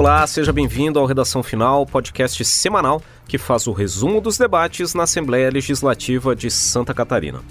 Olá, 0.00 0.26
seja 0.26 0.50
bem-vindo 0.50 0.98
ao 0.98 1.04
Redação 1.04 1.42
Final, 1.42 1.84
podcast 1.84 2.42
semanal 2.42 3.02
que 3.28 3.36
faz 3.36 3.66
o 3.66 3.72
resumo 3.72 4.18
dos 4.18 4.38
debates 4.38 4.94
na 4.94 5.02
Assembleia 5.02 5.50
Legislativa 5.50 6.34
de 6.34 6.50
Santa 6.50 6.94
Catarina. 6.94 7.42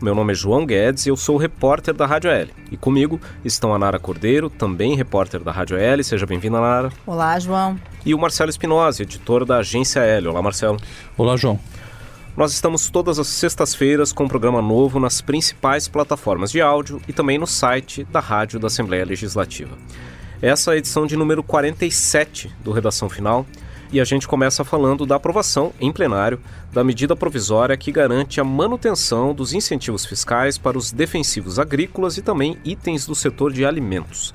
Meu 0.00 0.14
nome 0.14 0.32
é 0.32 0.34
João 0.34 0.64
Guedes 0.64 1.04
e 1.04 1.10
eu 1.10 1.18
sou 1.18 1.34
o 1.34 1.38
repórter 1.38 1.92
da 1.92 2.06
Rádio 2.06 2.30
L. 2.30 2.50
E 2.70 2.78
comigo 2.78 3.20
estão 3.44 3.74
a 3.74 3.78
Nara 3.78 3.98
Cordeiro, 3.98 4.48
também 4.48 4.96
repórter 4.96 5.44
da 5.44 5.52
Rádio 5.52 5.76
L. 5.76 6.02
Seja 6.02 6.24
bem-vinda, 6.24 6.58
Nara. 6.58 6.90
Olá, 7.06 7.38
João. 7.38 7.78
E 8.06 8.14
o 8.14 8.18
Marcelo 8.18 8.48
Espinosa, 8.48 9.02
editor 9.02 9.44
da 9.44 9.58
Agência 9.58 10.00
L. 10.00 10.28
Olá, 10.28 10.40
Marcelo. 10.40 10.78
Olá, 11.14 11.36
João. 11.36 11.60
Nós 12.34 12.54
estamos 12.54 12.88
todas 12.88 13.18
as 13.18 13.26
sextas-feiras 13.26 14.14
com 14.14 14.24
um 14.24 14.28
programa 14.28 14.62
novo 14.62 14.98
nas 14.98 15.20
principais 15.20 15.88
plataformas 15.88 16.50
de 16.50 16.62
áudio 16.62 17.02
e 17.06 17.12
também 17.12 17.36
no 17.36 17.46
site 17.46 18.02
da 18.04 18.18
Rádio 18.18 18.58
da 18.58 18.68
Assembleia 18.68 19.04
Legislativa. 19.04 19.76
Essa 20.40 20.70
é 20.70 20.74
a 20.74 20.76
edição 20.78 21.04
de 21.04 21.16
número 21.16 21.42
47 21.42 22.54
do 22.62 22.70
Redação 22.70 23.08
Final 23.08 23.44
e 23.90 24.00
a 24.00 24.04
gente 24.04 24.28
começa 24.28 24.62
falando 24.62 25.04
da 25.04 25.16
aprovação 25.16 25.72
em 25.80 25.90
plenário 25.90 26.38
da 26.72 26.84
medida 26.84 27.16
provisória 27.16 27.76
que 27.76 27.90
garante 27.90 28.40
a 28.40 28.44
manutenção 28.44 29.34
dos 29.34 29.52
incentivos 29.52 30.06
fiscais 30.06 30.56
para 30.56 30.78
os 30.78 30.92
defensivos 30.92 31.58
agrícolas 31.58 32.18
e 32.18 32.22
também 32.22 32.56
itens 32.64 33.04
do 33.04 33.16
setor 33.16 33.52
de 33.52 33.66
alimentos. 33.66 34.32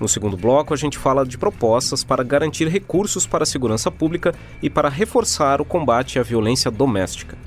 No 0.00 0.08
segundo 0.08 0.36
bloco, 0.36 0.74
a 0.74 0.76
gente 0.76 0.98
fala 0.98 1.24
de 1.24 1.38
propostas 1.38 2.02
para 2.02 2.24
garantir 2.24 2.66
recursos 2.66 3.24
para 3.24 3.44
a 3.44 3.46
segurança 3.46 3.92
pública 3.92 4.34
e 4.60 4.68
para 4.68 4.88
reforçar 4.88 5.60
o 5.60 5.64
combate 5.64 6.18
à 6.18 6.24
violência 6.24 6.68
doméstica. 6.68 7.38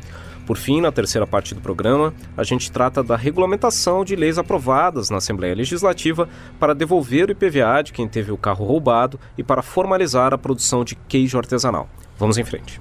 Por 0.47 0.55
fim, 0.55 0.79
na 0.79 0.93
terceira 0.93 1.27
parte 1.27 1.53
do 1.53 1.59
programa, 1.59 2.13
a 2.37 2.41
gente 2.41 2.71
trata 2.71 3.03
da 3.03 3.17
regulamentação 3.17 4.05
de 4.05 4.15
leis 4.15 4.37
aprovadas 4.37 5.09
na 5.09 5.17
Assembleia 5.17 5.53
Legislativa 5.53 6.29
para 6.57 6.73
devolver 6.73 7.27
o 7.27 7.33
IPVA 7.33 7.83
de 7.83 7.91
quem 7.91 8.07
teve 8.07 8.31
o 8.31 8.37
carro 8.37 8.65
roubado 8.65 9.19
e 9.37 9.43
para 9.43 9.61
formalizar 9.61 10.33
a 10.33 10.37
produção 10.37 10.85
de 10.85 10.95
queijo 10.95 11.37
artesanal. 11.37 11.89
Vamos 12.17 12.37
em 12.37 12.45
frente. 12.45 12.79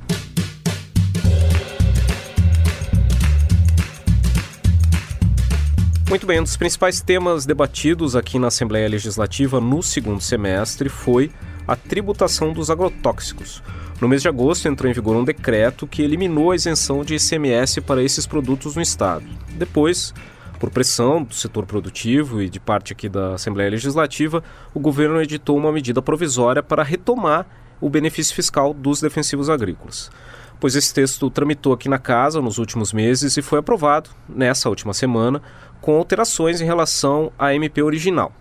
Muito 6.09 6.25
bem, 6.25 6.39
um 6.39 6.45
dos 6.45 6.57
principais 6.57 7.01
temas 7.01 7.45
debatidos 7.45 8.15
aqui 8.15 8.39
na 8.39 8.47
Assembleia 8.47 8.89
Legislativa 8.89 9.61
no 9.61 9.83
segundo 9.83 10.21
semestre 10.21 10.89
foi 10.89 11.33
a 11.67 11.75
tributação 11.75 12.53
dos 12.53 12.71
agrotóxicos. 12.71 13.61
No 14.01 14.09
mês 14.09 14.23
de 14.23 14.29
agosto 14.29 14.69
entrou 14.69 14.91
em 14.91 14.95
vigor 14.95 15.17
um 15.17 15.25
decreto 15.25 15.87
que 15.87 16.03
eliminou 16.03 16.51
a 16.51 16.57
isenção 16.57 17.03
de 17.03 17.15
ICMS 17.15 17.81
para 17.81 18.03
esses 18.03 18.27
produtos 18.27 18.77
no 18.77 18.83
estado. 18.83 19.25
Depois, 19.53 20.13
por 20.61 20.71
pressão 20.71 21.23
do 21.23 21.35
setor 21.35 21.65
produtivo 21.65 22.43
e 22.43 22.51
de 22.51 22.61
parte 22.61 22.93
aqui 22.93 23.09
da 23.09 23.35
Assembleia 23.35 23.71
Legislativa, 23.71 24.45
o 24.75 24.81
governo 24.81 25.21
editou 25.21 25.57
uma 25.57 25.73
medida 25.73 26.03
provisória 26.03 26.63
para 26.63 26.83
retomar 26.83 27.47
o 27.81 27.89
benefício 27.89 28.35
fiscal 28.35 28.75
dos 28.75 29.01
defensivos 29.01 29.49
agrícolas 29.49 30.11
pois 30.59 30.75
esse 30.75 30.93
texto 30.93 31.31
tramitou 31.31 31.73
aqui 31.73 31.89
na 31.89 31.99
casa 31.99 32.41
nos 32.41 32.59
últimos 32.59 32.93
meses 32.93 33.37
e 33.37 33.43
foi 33.43 33.59
aprovado 33.59 34.11
nessa 34.29 34.69
última 34.69 34.95
semana 34.95 35.43
com 35.81 35.97
alterações 35.97 36.61
em 36.61 36.65
relação 36.65 37.31
à 37.39 37.55
MP 37.55 37.83
original. 37.83 38.33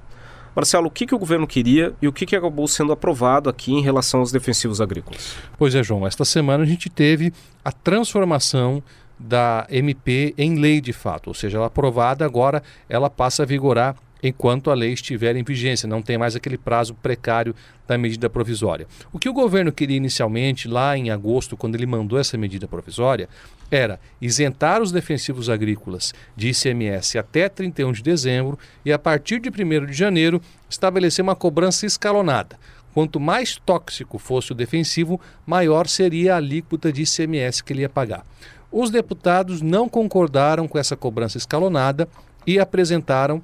Marcelo, 0.56 0.88
o 0.88 0.92
que, 0.92 1.06
que 1.06 1.14
o 1.14 1.20
governo 1.20 1.46
queria 1.46 1.94
e 2.02 2.08
o 2.08 2.14
que, 2.14 2.26
que 2.26 2.36
acabou 2.36 2.68
sendo 2.68 2.94
aprovado 2.94 3.50
aqui 3.50 3.74
em 3.74 3.82
relação 3.82 4.22
aos 4.22 4.32
defensivos 4.32 4.80
agrícolas? 4.80 5.36
Pois 5.58 5.76
é, 5.76 5.84
João. 5.84 6.08
Esta 6.08 6.24
semana 6.24 6.64
a 6.64 6.68
gente 6.68 6.90
teve 6.90 7.34
a 7.64 7.72
transformação 7.72 8.82
da 9.20 9.66
MP 9.70 10.34
em 10.38 10.56
lei 10.56 10.80
de 10.80 10.94
fato, 10.94 11.28
ou 11.28 11.34
seja, 11.34 11.58
ela 11.58 11.68
aprovada 11.68 12.26
agora, 12.26 12.62
ela 12.90 13.10
passa 13.10 13.44
a 13.44 13.46
vigorar 13.46 13.96
enquanto 14.22 14.72
a 14.72 14.74
lei 14.74 14.94
estiver 14.94 15.36
em 15.36 15.44
vigência, 15.44 15.88
não 15.88 16.02
tem 16.02 16.18
mais 16.18 16.36
aquele 16.36 16.58
prazo 16.58 16.96
precário 16.96 17.56
da 17.88 17.98
medida 17.98 18.30
provisória. 18.30 18.88
O 19.14 19.20
que 19.20 19.30
o 19.30 19.34
governo 19.34 19.72
queria 19.72 19.98
inicialmente, 19.98 20.68
lá 20.68 20.98
em 20.98 21.12
agosto, 21.12 21.56
quando 21.56 21.76
ele 21.76 21.86
mandou 21.86 22.18
essa 22.18 22.38
medida 22.38 22.68
provisória, 22.68 23.30
era 23.70 24.00
isentar 24.22 24.82
os 24.82 24.92
defensivos 24.92 25.50
agrícolas 25.50 26.14
de 26.36 26.50
ICMS 26.50 27.18
até 27.18 27.50
31 27.50 27.92
de 27.92 28.04
dezembro 28.04 28.58
e, 28.84 28.92
a 28.92 29.00
partir 29.00 29.40
de 29.40 29.50
1 29.50 29.86
de 29.86 29.94
janeiro, 29.94 30.42
estabelecer 30.70 31.24
uma 31.24 31.36
cobrança 31.36 31.86
escalonada. 31.86 32.58
Quanto 32.94 33.20
mais 33.20 33.58
tóxico 33.58 34.18
fosse 34.18 34.54
o 34.54 34.56
defensivo, 34.56 35.20
maior 35.46 35.88
seria 35.88 36.34
a 36.36 36.38
alíquota 36.38 36.94
de 36.94 37.04
ICMS 37.04 37.64
que 37.64 37.74
ele 37.74 37.82
ia 37.82 37.90
pagar. 37.90 38.26
Os 38.72 38.90
deputados 38.90 39.62
não 39.62 39.90
concordaram 39.90 40.68
com 40.68 40.78
essa 40.78 40.96
cobrança 40.96 41.38
escalonada 41.38 42.08
e 42.48 42.60
apresentaram 42.60 43.42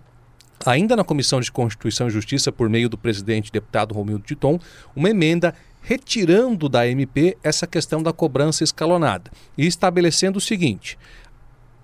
ainda 0.66 0.96
na 0.96 1.04
Comissão 1.04 1.40
de 1.40 1.52
Constituição 1.52 2.08
e 2.08 2.12
Justiça, 2.12 2.52
por 2.52 2.70
meio 2.70 2.88
do 2.88 2.98
presidente 2.98 3.52
deputado 3.52 3.94
Romildo 3.94 4.24
Titon, 4.24 4.60
uma 4.96 5.10
emenda 5.10 5.54
retirando 5.82 6.70
da 6.70 6.88
MP 6.88 7.38
essa 7.44 7.66
questão 7.66 8.02
da 8.02 8.14
cobrança 8.14 8.64
escalonada 8.64 9.32
e 9.58 9.66
estabelecendo 9.66 10.38
o 10.38 10.42
seguinte: 10.42 10.98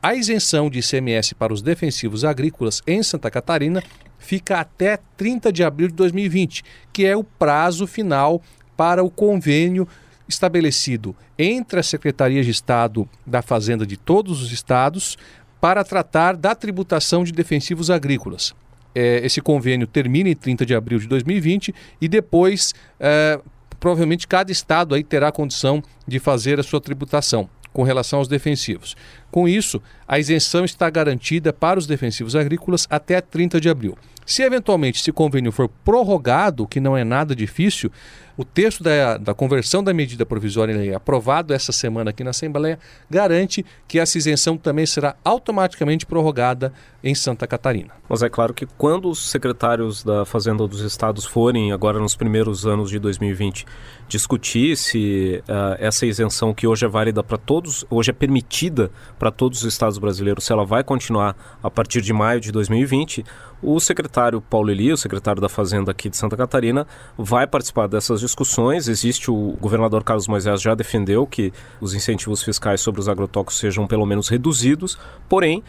a 0.02 0.14
isenção 0.14 0.70
de 0.70 0.80
ICMS 0.80 1.36
para 1.36 1.54
os 1.54 1.62
defensivos 1.62 2.24
agrícolas 2.24 2.82
em 2.86 3.02
Santa 3.02 3.32
Catarina 3.32 3.84
fica 4.20 4.60
até 4.60 5.00
30 5.18 5.52
de 5.52 5.64
abril 5.64 5.88
de 5.88 5.96
2020, 5.96 6.64
que 6.94 7.06
é 7.06 7.16
o 7.16 7.24
prazo 7.24 7.88
final 7.88 8.42
para 8.76 9.04
o 9.04 9.10
convênio 9.10 9.88
estabelecido 10.28 11.16
entre 11.38 11.80
as 11.80 11.88
secretarias 11.88 12.46
de 12.46 12.52
Estado 12.52 13.08
da 13.26 13.42
Fazenda 13.42 13.86
de 13.86 13.98
todos 13.98 14.42
os 14.42 14.52
estados 14.52 15.18
para 15.60 15.84
tratar 15.84 16.36
da 16.36 16.54
tributação 16.54 17.24
de 17.24 17.32
defensivos 17.32 17.90
agrícolas. 17.90 18.54
É, 18.94 19.26
esse 19.26 19.42
convênio 19.42 19.88
termina 19.88 20.30
em 20.30 20.36
30 20.36 20.66
de 20.66 20.76
abril 20.76 21.00
de 21.00 21.08
2020 21.08 21.74
e 22.02 22.08
depois 22.08 22.74
é, 23.00 23.40
provavelmente 23.80 24.28
cada 24.28 24.52
estado 24.52 24.96
aí 24.96 25.04
terá 25.04 25.32
condição 25.32 25.84
de 26.08 26.20
fazer 26.20 26.60
a 26.60 26.64
sua 26.64 26.82
tributação 26.82 27.50
com 27.74 27.84
relação 27.84 28.20
aos 28.20 28.28
defensivos. 28.28 28.96
Com 29.32 29.48
isso, 29.48 29.82
a 30.08 30.20
isenção 30.20 30.64
está 30.64 30.90
garantida 30.90 31.52
para 31.52 31.80
os 31.80 31.88
defensivos 31.88 32.36
agrícolas 32.36 32.88
até 32.90 33.20
30 33.22 33.60
de 33.60 33.70
abril. 33.70 33.98
Se 34.28 34.44
eventualmente 34.44 35.00
esse 35.00 35.12
convênio 35.14 35.54
for 35.54 35.70
prorrogado, 35.86 36.68
que 36.68 36.82
não 36.82 36.98
é 36.98 37.04
nada 37.06 37.34
difícil, 37.34 37.90
o 38.36 38.46
texto 38.46 38.84
da, 38.84 39.18
da 39.18 39.34
conversão 39.34 39.84
da 39.84 39.94
medida 39.94 40.26
provisória 40.26 40.74
em 40.74 40.78
lei, 40.78 40.94
aprovado 40.94 41.54
essa 41.54 41.72
semana 41.72 42.12
aqui 42.12 42.24
na 42.24 42.30
Assembleia, 42.30 42.78
garante 43.10 43.66
que 43.88 43.98
essa 43.98 44.18
isenção 44.18 44.56
também 44.58 44.86
será 44.86 45.16
automaticamente 45.24 46.06
prorrogada 46.06 46.72
em 47.04 47.16
Santa 47.16 47.48
Catarina. 47.48 47.94
Mas 48.08 48.22
é 48.22 48.30
claro 48.30 48.54
que 48.54 48.68
quando 48.78 49.10
os 49.10 49.32
secretários 49.32 50.04
da 50.04 50.24
Fazenda 50.24 50.68
dos 50.68 50.82
Estados 50.82 51.26
forem, 51.26 51.72
agora 51.72 51.98
nos 51.98 52.16
primeiros 52.16 52.68
anos 52.68 52.92
de 52.92 53.00
2020, 53.00 53.66
discutir 54.08 54.78
se 54.78 55.42
uh, 55.48 55.78
essa 55.80 56.06
isenção 56.06 56.54
que 56.54 56.68
hoje 56.68 56.86
é 56.86 56.88
válida 56.88 57.24
para 57.24 57.38
todos, 57.38 57.86
hoje 57.90 58.12
é 58.12 58.14
permitida 58.14 58.92
para 59.18 59.32
todos 59.32 59.60
os 59.60 59.66
estados 59.66 59.98
brasileiros, 59.98 60.46
se 60.46 60.54
ela 60.54 60.66
vai 60.66 60.84
continuar 60.84 61.36
a 61.62 61.70
partir 61.70 62.02
de 62.02 62.14
maio 62.14 62.40
de 62.40 62.52
2020, 62.52 63.24
o 63.62 63.80
secretário 63.80 64.40
Paulo 64.40 64.70
Eli, 64.70 64.92
o 64.92 64.98
secretário 64.98 65.42
da 65.42 65.50
Fazenda 65.50 65.92
aqui 65.92 66.10
de 66.10 66.18
Santa 66.18 66.38
Catarina, 66.38 66.86
vai 67.18 67.48
participar 67.48 67.88
dessas 67.88 68.20
discussões. 68.20 68.88
Existe 68.88 69.32
o 69.32 69.58
governador 69.60 70.04
Carlos 70.04 70.28
Moisés 70.28 70.62
já 70.62 70.76
defendeu 70.76 71.26
que 71.26 71.52
os 71.82 71.94
incentivos 71.94 72.44
fiscais 72.44 72.82
sobre 72.82 73.02
os 73.02 73.10
agrotóxicos 73.10 73.58
sejam 73.58 73.88
pelo 73.88 74.06
menos 74.06 74.30
reduzidos, 74.30 74.98
porém 75.28 75.64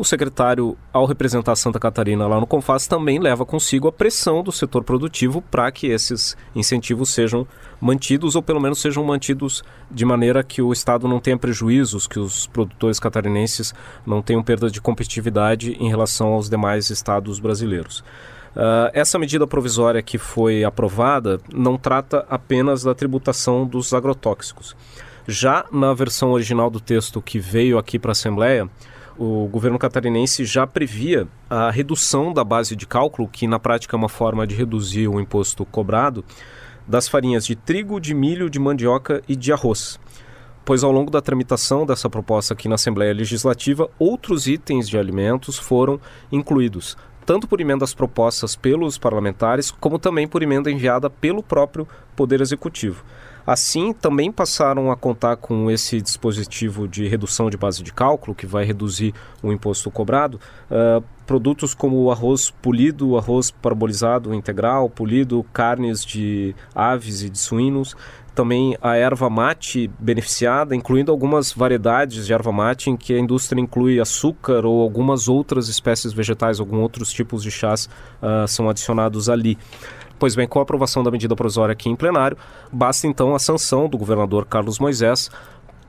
o 0.00 0.04
secretário, 0.04 0.78
ao 0.94 1.04
representar 1.04 1.54
Santa 1.56 1.78
Catarina 1.78 2.26
lá 2.26 2.40
no 2.40 2.46
Confas, 2.46 2.86
também 2.86 3.18
leva 3.18 3.44
consigo 3.44 3.86
a 3.86 3.92
pressão 3.92 4.42
do 4.42 4.50
setor 4.50 4.82
produtivo 4.82 5.42
para 5.42 5.70
que 5.70 5.88
esses 5.88 6.34
incentivos 6.56 7.10
sejam 7.12 7.46
mantidos 7.78 8.34
ou 8.34 8.42
pelo 8.42 8.58
menos 8.58 8.80
sejam 8.80 9.04
mantidos 9.04 9.62
de 9.90 10.06
maneira 10.06 10.42
que 10.42 10.62
o 10.62 10.72
Estado 10.72 11.06
não 11.06 11.20
tenha 11.20 11.36
prejuízos, 11.36 12.06
que 12.06 12.18
os 12.18 12.46
produtores 12.46 12.98
catarinenses 12.98 13.74
não 14.06 14.22
tenham 14.22 14.42
perda 14.42 14.70
de 14.70 14.80
competitividade 14.80 15.72
em 15.78 15.90
relação 15.90 16.28
aos 16.28 16.48
demais 16.48 16.88
estados 16.88 17.38
brasileiros. 17.38 18.00
Uh, 18.56 18.88
essa 18.94 19.18
medida 19.18 19.46
provisória 19.46 20.00
que 20.00 20.16
foi 20.16 20.64
aprovada 20.64 21.38
não 21.52 21.76
trata 21.76 22.24
apenas 22.30 22.82
da 22.82 22.94
tributação 22.94 23.66
dos 23.66 23.92
agrotóxicos. 23.92 24.74
Já 25.28 25.66
na 25.70 25.92
versão 25.92 26.32
original 26.32 26.70
do 26.70 26.80
texto 26.80 27.20
que 27.20 27.38
veio 27.38 27.76
aqui 27.76 27.98
para 27.98 28.10
a 28.10 28.12
Assembleia, 28.12 28.66
o 29.20 29.46
governo 29.48 29.78
catarinense 29.78 30.46
já 30.46 30.66
previa 30.66 31.28
a 31.50 31.70
redução 31.70 32.32
da 32.32 32.42
base 32.42 32.74
de 32.74 32.86
cálculo, 32.86 33.28
que 33.28 33.46
na 33.46 33.58
prática 33.58 33.94
é 33.94 33.98
uma 33.98 34.08
forma 34.08 34.46
de 34.46 34.54
reduzir 34.54 35.08
o 35.08 35.20
imposto 35.20 35.66
cobrado, 35.66 36.24
das 36.88 37.06
farinhas 37.06 37.44
de 37.44 37.54
trigo, 37.54 38.00
de 38.00 38.14
milho, 38.14 38.48
de 38.48 38.58
mandioca 38.58 39.22
e 39.28 39.36
de 39.36 39.52
arroz. 39.52 40.00
Pois 40.64 40.82
ao 40.82 40.90
longo 40.90 41.10
da 41.10 41.20
tramitação 41.20 41.84
dessa 41.84 42.08
proposta 42.08 42.54
aqui 42.54 42.66
na 42.66 42.76
Assembleia 42.76 43.12
Legislativa, 43.12 43.90
outros 43.98 44.46
itens 44.46 44.88
de 44.88 44.96
alimentos 44.96 45.58
foram 45.58 46.00
incluídos, 46.32 46.96
tanto 47.26 47.46
por 47.46 47.60
emendas 47.60 47.92
propostas 47.92 48.56
pelos 48.56 48.96
parlamentares, 48.96 49.70
como 49.70 49.98
também 49.98 50.26
por 50.26 50.42
emenda 50.42 50.70
enviada 50.70 51.10
pelo 51.10 51.42
próprio 51.42 51.86
Poder 52.16 52.40
Executivo. 52.40 53.04
Assim, 53.50 53.92
também 53.92 54.30
passaram 54.30 54.92
a 54.92 54.96
contar 54.96 55.34
com 55.34 55.68
esse 55.68 56.00
dispositivo 56.00 56.86
de 56.86 57.08
redução 57.08 57.50
de 57.50 57.56
base 57.56 57.82
de 57.82 57.92
cálculo, 57.92 58.32
que 58.32 58.46
vai 58.46 58.64
reduzir 58.64 59.12
o 59.42 59.50
imposto 59.50 59.90
cobrado, 59.90 60.38
uh, 60.70 61.02
produtos 61.26 61.74
como 61.74 62.00
o 62.00 62.12
arroz 62.12 62.48
polido, 62.48 63.18
arroz 63.18 63.50
parabolizado 63.50 64.32
integral, 64.32 64.88
polido, 64.88 65.44
carnes 65.52 66.04
de 66.04 66.54
aves 66.72 67.24
e 67.24 67.28
de 67.28 67.38
suínos, 67.38 67.96
também 68.36 68.76
a 68.80 68.94
erva 68.94 69.28
mate 69.28 69.90
beneficiada, 69.98 70.76
incluindo 70.76 71.10
algumas 71.10 71.52
variedades 71.52 72.26
de 72.26 72.32
erva 72.32 72.52
mate 72.52 72.88
em 72.88 72.96
que 72.96 73.12
a 73.12 73.18
indústria 73.18 73.60
inclui 73.60 73.98
açúcar 73.98 74.64
ou 74.64 74.80
algumas 74.80 75.26
outras 75.26 75.68
espécies 75.68 76.12
vegetais, 76.12 76.60
alguns 76.60 76.80
outros 76.80 77.12
tipos 77.12 77.42
de 77.42 77.50
chás 77.50 77.88
uh, 78.22 78.46
são 78.46 78.70
adicionados 78.70 79.28
ali. 79.28 79.58
Pois 80.20 80.34
bem, 80.34 80.46
com 80.46 80.58
a 80.58 80.62
aprovação 80.62 81.02
da 81.02 81.10
medida 81.10 81.34
provisória 81.34 81.72
aqui 81.72 81.88
em 81.88 81.96
plenário, 81.96 82.36
basta 82.70 83.06
então 83.06 83.34
a 83.34 83.38
sanção 83.38 83.88
do 83.88 83.96
governador 83.96 84.44
Carlos 84.44 84.78
Moisés 84.78 85.30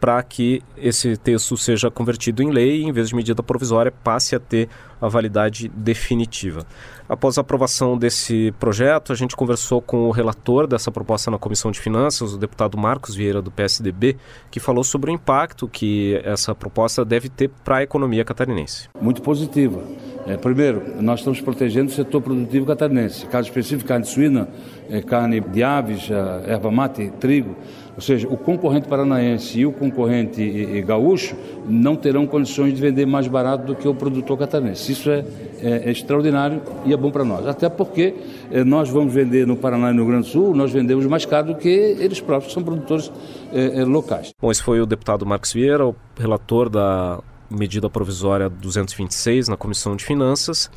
para 0.02 0.22
que 0.24 0.64
esse 0.76 1.16
texto 1.16 1.56
seja 1.56 1.92
convertido 1.92 2.42
em 2.42 2.50
lei 2.50 2.82
e, 2.82 2.86
em 2.86 2.92
vez 2.92 3.10
de 3.10 3.16
medida 3.16 3.44
provisória, 3.44 3.94
passe 4.04 4.36
a 4.36 4.40
ter 4.40 4.68
a 5.00 5.08
validade 5.08 5.70
definitiva. 5.70 6.66
Após 7.08 7.38
a 7.38 7.42
aprovação 7.42 7.98
desse 7.98 8.52
projeto, 8.60 9.12
a 9.12 9.16
gente 9.16 9.36
conversou 9.36 9.82
com 9.82 10.08
o 10.08 10.12
relator 10.12 10.66
dessa 10.66 10.92
proposta 10.92 11.30
na 11.30 11.38
Comissão 11.38 11.70
de 11.70 11.80
Finanças, 11.80 12.34
o 12.34 12.38
deputado 12.38 12.78
Marcos 12.78 13.14
Vieira, 13.14 13.42
do 13.42 13.52
PSDB, 13.52 14.18
que 14.50 14.60
falou 14.60 14.84
sobre 14.84 15.12
o 15.12 15.14
impacto 15.14 15.68
que 15.68 16.20
essa 16.24 16.56
proposta 16.56 17.06
deve 17.06 17.30
ter 17.30 17.50
para 17.64 17.78
a 17.78 17.84
economia 17.84 18.26
catarinense. 18.26 18.90
Muito 19.00 19.22
positiva. 19.22 19.84
É, 20.26 20.38
primeiro, 20.38 21.02
nós 21.02 21.20
estamos 21.20 21.42
protegendo 21.42 21.92
o 21.92 21.94
setor 21.94 22.22
produtivo 22.22 22.66
catarinense. 22.66 23.26
Caso 23.28 23.48
específico, 23.50 23.88
carne 23.88 24.06
suína, 24.06 24.48
é, 24.90 25.02
carne 25.02 25.42
de 25.42 25.64
aves, 25.64 26.10
erva 26.10 26.72
mate, 26.72 27.12
trigo. 27.20 27.56
Ou 27.96 28.02
seja, 28.02 28.28
o 28.28 28.38
concorrente 28.38 28.88
paranaense 28.88 29.60
e 29.60 29.66
o 29.66 29.72
concorrente 29.72 30.82
gaúcho 30.86 31.36
não 31.68 31.96
terão 31.96 32.26
condições 32.26 32.74
de 32.74 32.82
vender 32.82 33.06
mais 33.06 33.28
barato 33.28 33.66
do 33.66 33.76
que 33.76 33.88
o 33.88 33.94
produtor 33.94 34.38
catarinense. 34.38 34.92
Isso 34.92 35.10
é, 35.10 35.26
é, 35.62 35.84
é 35.86 35.92
extraordinário 35.92 36.62
e 36.86 36.94
é 36.94 36.98
bom 36.98 37.12
para 37.12 37.24
nós. 37.24 37.46
Até 37.46 37.70
porque 37.70 38.16
é, 38.52 38.64
nós 38.64 38.90
vamos 38.90 39.14
vender 39.14 39.46
no 39.46 39.56
Paraná 39.56 39.92
e 39.92 39.94
no 39.94 40.04
Rio 40.04 40.12
Grande 40.12 40.28
do 40.28 40.32
Sul, 40.32 40.56
nós 40.56 40.72
vendemos 40.72 41.06
mais 41.06 41.26
caro 41.26 41.48
do 41.48 41.56
que 41.56 41.70
eles 41.70 42.20
próprios, 42.20 42.48
que 42.48 42.54
são 42.54 42.64
produtores 42.64 43.12
é, 43.52 43.82
é, 43.82 43.86
locais. 43.86 44.34
Bom, 44.42 44.52
esse 44.52 44.64
foi 44.64 44.80
o 44.80 44.86
deputado 44.86 45.26
Marcos 45.26 45.54
Vieira, 45.54 45.86
o 45.86 45.96
relator 46.18 46.70
da 46.70 47.20
medida 47.50 47.90
provisória 47.90 48.50
226 48.50 49.50
na 49.50 49.58
Comissão 49.58 49.96
de 49.96 50.06
Finanças 50.06 50.70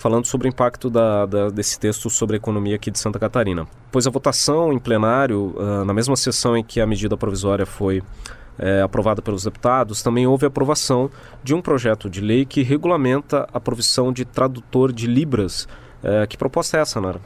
falando 0.00 0.24
sobre 0.24 0.48
o 0.48 0.50
impacto 0.50 0.88
da, 0.88 1.26
da, 1.26 1.50
desse 1.50 1.78
texto 1.78 2.08
sobre 2.08 2.36
a 2.36 2.38
economia 2.38 2.76
aqui 2.76 2.90
de 2.90 2.98
Santa 2.98 3.18
Catarina. 3.18 3.68
Pois 3.92 4.06
a 4.06 4.10
votação 4.10 4.72
em 4.72 4.78
plenário, 4.78 5.54
uh, 5.56 5.84
na 5.84 5.92
mesma 5.92 6.16
sessão 6.16 6.56
em 6.56 6.64
que 6.64 6.80
a 6.80 6.86
medida 6.86 7.18
provisória 7.18 7.66
foi 7.66 8.02
é, 8.58 8.80
aprovada 8.80 9.20
pelos 9.20 9.44
deputados, 9.44 10.02
também 10.02 10.26
houve 10.26 10.46
aprovação 10.46 11.10
de 11.44 11.54
um 11.54 11.60
projeto 11.60 12.08
de 12.08 12.20
lei 12.20 12.46
que 12.46 12.62
regulamenta 12.62 13.46
a 13.52 13.60
provisão 13.60 14.10
de 14.10 14.24
tradutor 14.24 14.90
de 14.90 15.06
Libras. 15.06 15.68
É, 16.02 16.26
que 16.26 16.36
proposta 16.36 16.78
é 16.78 16.80
essa, 16.80 16.98
Nara? 16.98 17.20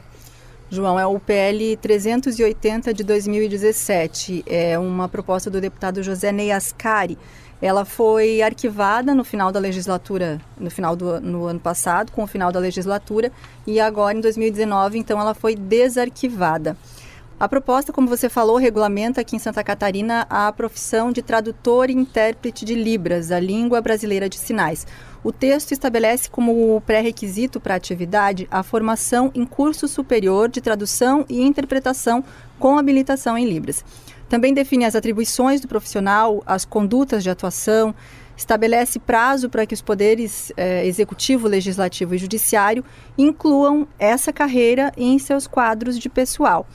João, 0.69 0.99
é 0.99 1.05
o 1.05 1.19
PL 1.19 1.77
380 1.77 2.93
de 2.93 3.03
2017. 3.03 4.43
É 4.47 4.77
uma 4.77 5.07
proposta 5.07 5.49
do 5.49 5.61
deputado 5.61 6.03
José 6.03 6.31
Ney 6.31 6.51
Ascari 6.51 7.17
ela 7.61 7.85
foi 7.85 8.41
arquivada 8.41 9.15
no 9.15 9.23
final 9.23 9.51
da 9.51 9.59
legislatura, 9.59 10.39
no 10.59 10.69
final 10.69 10.95
do 10.95 11.19
no 11.21 11.45
ano 11.45 11.59
passado, 11.59 12.11
com 12.11 12.23
o 12.23 12.27
final 12.27 12.51
da 12.51 12.59
legislatura, 12.59 13.31
e 13.65 13.79
agora 13.79 14.17
em 14.17 14.21
2019, 14.21 14.97
então 14.97 15.19
ela 15.19 15.33
foi 15.33 15.55
desarquivada. 15.55 16.77
A 17.37 17.49
proposta, 17.49 17.91
como 17.91 18.07
você 18.07 18.29
falou, 18.29 18.55
regulamenta 18.55 19.19
aqui 19.19 19.35
em 19.35 19.39
Santa 19.39 19.61
Catarina 19.61 20.25
a 20.29 20.49
profissão 20.53 21.11
de 21.11 21.21
tradutor 21.21 21.89
e 21.89 21.93
intérprete 21.93 22.63
de 22.63 22.73
Libras, 22.75 23.29
a 23.29 23.41
língua 23.41 23.81
brasileira 23.81 24.29
de 24.29 24.37
sinais. 24.37 24.87
O 25.21 25.33
texto 25.33 25.73
estabelece 25.73 26.29
como 26.29 26.81
pré-requisito 26.85 27.59
para 27.59 27.73
a 27.73 27.77
atividade 27.77 28.47
a 28.49 28.63
formação 28.63 29.31
em 29.35 29.43
curso 29.43 29.85
superior 29.85 30.47
de 30.47 30.61
tradução 30.61 31.25
e 31.27 31.41
interpretação 31.41 32.23
com 32.57 32.77
habilitação 32.77 33.37
em 33.37 33.45
Libras. 33.45 33.83
Também 34.29 34.53
define 34.53 34.85
as 34.85 34.95
atribuições 34.95 35.61
do 35.61 35.67
profissional, 35.67 36.41
as 36.45 36.65
condutas 36.65 37.23
de 37.23 37.29
atuação, 37.29 37.93
estabelece 38.35 38.99
prazo 38.99 39.49
para 39.49 39.65
que 39.65 39.73
os 39.73 39.81
poderes 39.81 40.51
eh, 40.57 40.85
executivo, 40.85 41.47
legislativo 41.47 42.15
e 42.15 42.17
judiciário 42.17 42.83
incluam 43.17 43.87
essa 43.97 44.33
carreira 44.33 44.91
em 44.97 45.17
seus 45.19 45.47
quadros 45.47 45.97
de 45.97 46.09
pessoal. 46.09 46.67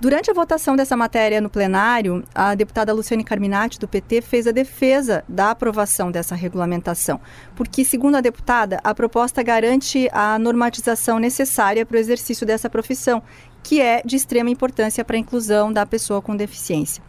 Durante 0.00 0.30
a 0.30 0.34
votação 0.34 0.74
dessa 0.76 0.96
matéria 0.96 1.40
no 1.40 1.48
plenário, 1.48 2.24
a 2.34 2.54
deputada 2.54 2.92
Luciane 2.92 3.24
Carminati, 3.24 3.78
do 3.78 3.86
PT, 3.86 4.20
fez 4.22 4.46
a 4.46 4.50
defesa 4.50 5.24
da 5.28 5.50
aprovação 5.50 6.10
dessa 6.10 6.34
regulamentação, 6.34 7.20
porque, 7.54 7.84
segundo 7.84 8.16
a 8.16 8.20
deputada, 8.20 8.80
a 8.82 8.92
proposta 8.92 9.42
garante 9.42 10.08
a 10.12 10.38
normatização 10.38 11.18
necessária 11.18 11.86
para 11.86 11.96
o 11.96 12.00
exercício 12.00 12.46
dessa 12.46 12.68
profissão 12.68 13.22
que 13.64 13.80
é 13.80 14.02
de 14.04 14.14
extrema 14.14 14.50
importância 14.50 15.04
para 15.04 15.16
a 15.16 15.18
inclusão 15.18 15.72
da 15.72 15.84
pessoa 15.84 16.22
com 16.22 16.36
deficiência. 16.36 17.02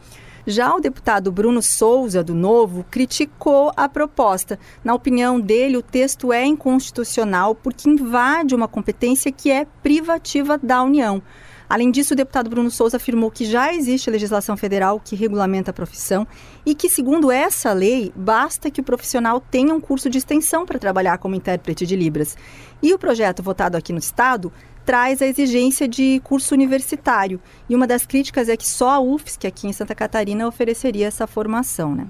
Já 0.47 0.73
o 0.75 0.79
deputado 0.79 1.31
Bruno 1.31 1.61
Souza, 1.61 2.23
do 2.23 2.35
Novo, 2.35 2.85
criticou 2.89 3.71
a 3.75 3.89
proposta. 3.89 4.59
Na 4.83 4.93
opinião 4.93 5.39
dele, 5.39 5.75
o 5.75 5.81
texto 5.81 6.31
é 6.31 6.45
inconstitucional 6.45 7.55
porque 7.55 7.89
invade 7.89 8.53
uma 8.53 8.67
competência 8.67 9.31
que 9.31 9.51
é 9.51 9.65
privativa 9.83 10.57
da 10.57 10.81
União. 10.83 11.21
Além 11.67 11.89
disso, 11.89 12.13
o 12.13 12.17
deputado 12.17 12.47
Bruno 12.47 12.69
Souza 12.69 12.97
afirmou 12.97 13.31
que 13.31 13.43
já 13.43 13.73
existe 13.73 14.11
legislação 14.11 14.55
federal 14.55 15.01
que 15.03 15.15
regulamenta 15.15 15.71
a 15.71 15.73
profissão 15.73 16.27
e 16.63 16.75
que, 16.75 16.89
segundo 16.89 17.31
essa 17.31 17.73
lei, 17.73 18.13
basta 18.15 18.69
que 18.69 18.81
o 18.81 18.83
profissional 18.83 19.41
tenha 19.41 19.73
um 19.73 19.81
curso 19.81 20.09
de 20.11 20.19
extensão 20.19 20.63
para 20.63 20.77
trabalhar 20.77 21.17
como 21.17 21.33
intérprete 21.33 21.87
de 21.87 21.95
Libras. 21.95 22.37
E 22.83 22.93
o 22.93 22.99
projeto 22.99 23.41
votado 23.41 23.75
aqui 23.75 23.91
no 23.91 23.97
Estado 23.97 24.53
traz 24.85 25.21
a 25.21 25.25
exigência 25.25 25.87
de 25.87 26.21
curso 26.23 26.53
universitário. 26.53 27.41
E 27.67 27.75
uma 27.75 27.87
das 27.87 28.05
críticas 28.05 28.47
é 28.47 28.55
que 28.55 28.67
só 28.67 28.91
a 28.91 28.99
UFSC, 28.99 29.47
aqui 29.47 29.67
em 29.67 29.73
Santa 29.73 29.95
Catarina, 29.95 30.47
ofereceria 30.47 31.07
essa 31.07 31.25
formação. 31.25 31.95
Né? 31.95 32.07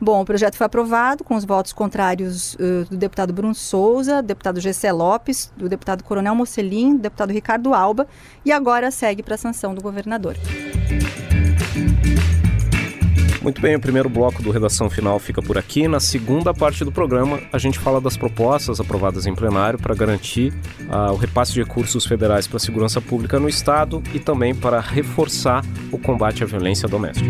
Bom, 0.00 0.22
o 0.22 0.24
projeto 0.24 0.56
foi 0.56 0.66
aprovado 0.66 1.22
com 1.22 1.34
os 1.34 1.44
votos 1.44 1.72
contrários 1.72 2.54
uh, 2.54 2.84
do 2.90 2.96
deputado 2.96 3.32
Bruno 3.32 3.54
Souza, 3.54 4.22
do 4.22 4.26
deputado 4.26 4.60
Gessé 4.60 4.90
Lopes, 4.90 5.52
do 5.56 5.68
deputado 5.68 6.02
Coronel 6.02 6.34
Mocelin, 6.34 6.96
do 6.96 7.02
deputado 7.02 7.32
Ricardo 7.32 7.74
Alba 7.74 8.06
e 8.44 8.50
agora 8.50 8.90
segue 8.90 9.22
para 9.22 9.34
a 9.34 9.38
sanção 9.38 9.74
do 9.74 9.82
governador. 9.82 10.36
Muito 13.44 13.60
bem, 13.60 13.76
o 13.76 13.80
primeiro 13.80 14.08
bloco 14.08 14.42
do 14.42 14.50
Redação 14.50 14.88
Final 14.88 15.18
fica 15.18 15.42
por 15.42 15.58
aqui. 15.58 15.86
Na 15.86 16.00
segunda 16.00 16.54
parte 16.54 16.82
do 16.82 16.90
programa, 16.90 17.38
a 17.52 17.58
gente 17.58 17.78
fala 17.78 18.00
das 18.00 18.16
propostas 18.16 18.80
aprovadas 18.80 19.26
em 19.26 19.34
plenário 19.34 19.78
para 19.78 19.94
garantir 19.94 20.50
uh, 20.88 21.12
o 21.12 21.16
repasse 21.16 21.52
de 21.52 21.62
recursos 21.62 22.06
federais 22.06 22.46
para 22.46 22.56
a 22.56 22.60
segurança 22.60 23.02
pública 23.02 23.38
no 23.38 23.46
Estado 23.46 24.02
e 24.14 24.18
também 24.18 24.54
para 24.54 24.80
reforçar 24.80 25.62
o 25.92 25.98
combate 25.98 26.42
à 26.42 26.46
violência 26.46 26.88
doméstica. 26.88 27.28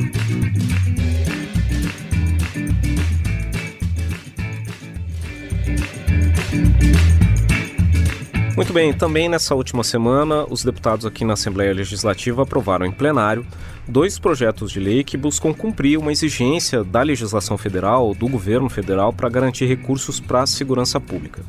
Muito 8.54 8.72
bem, 8.72 8.92
também 8.92 9.28
nessa 9.28 9.52
última 9.56 9.82
semana, 9.82 10.46
os 10.48 10.62
deputados 10.62 11.04
aqui 11.04 11.24
na 11.24 11.32
Assembleia 11.32 11.74
Legislativa 11.74 12.44
aprovaram 12.44 12.86
em 12.86 12.92
plenário 12.92 13.44
dois 13.86 14.18
projetos 14.18 14.70
de 14.70 14.80
lei 14.80 15.04
que 15.04 15.16
buscam 15.16 15.52
cumprir 15.52 15.98
uma 15.98 16.12
exigência 16.12 16.82
da 16.82 17.02
legislação 17.02 17.58
federal, 17.58 18.14
do 18.14 18.28
governo 18.28 18.68
federal, 18.68 19.12
para 19.12 19.28
garantir 19.28 19.66
recursos 19.66 20.20
para 20.20 20.42
a 20.42 20.46
segurança 20.46 21.00
pública. 21.00 21.42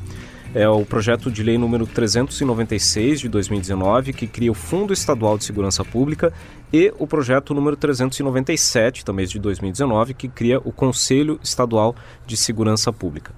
É 0.54 0.68
o 0.68 0.86
projeto 0.86 1.30
de 1.30 1.42
lei 1.42 1.58
número 1.58 1.86
396 1.86 3.20
de 3.20 3.28
2019, 3.28 4.12
que 4.12 4.26
cria 4.26 4.50
o 4.50 4.54
Fundo 4.54 4.92
Estadual 4.92 5.36
de 5.36 5.44
Segurança 5.44 5.84
Pública, 5.84 6.32
e 6.72 6.92
o 6.98 7.06
projeto 7.06 7.52
número 7.52 7.76
397, 7.76 9.04
também 9.04 9.26
de 9.26 9.38
2019, 9.38 10.14
que 10.14 10.28
cria 10.28 10.58
o 10.58 10.72
Conselho 10.72 11.38
Estadual 11.42 11.94
de 12.26 12.36
Segurança 12.36 12.92
Pública. 12.92 13.32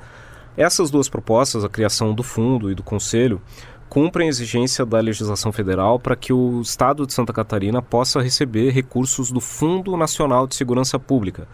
Essas 0.57 0.91
duas 0.91 1.09
propostas, 1.09 1.65
a 1.65 1.69
criação 1.69 2.13
do 2.13 2.23
fundo 2.23 2.71
e 2.71 2.75
do 2.75 2.83
conselho, 2.83 3.41
cumprem 3.89 4.27
a 4.27 4.31
exigência 4.31 4.85
da 4.85 5.01
legislação 5.01 5.51
federal 5.51 5.99
para 5.99 6.17
que 6.17 6.33
o 6.33 6.61
Estado 6.61 7.07
de 7.07 7.13
Santa 7.13 7.33
Catarina 7.33 7.81
possa 7.81 8.21
receber 8.21 8.71
recursos 8.71 9.31
do 9.31 9.41
Fundo 9.41 9.97
Nacional 9.97 10.47
de 10.47 10.55
Segurança 10.55 10.99
Pública. 10.99 11.49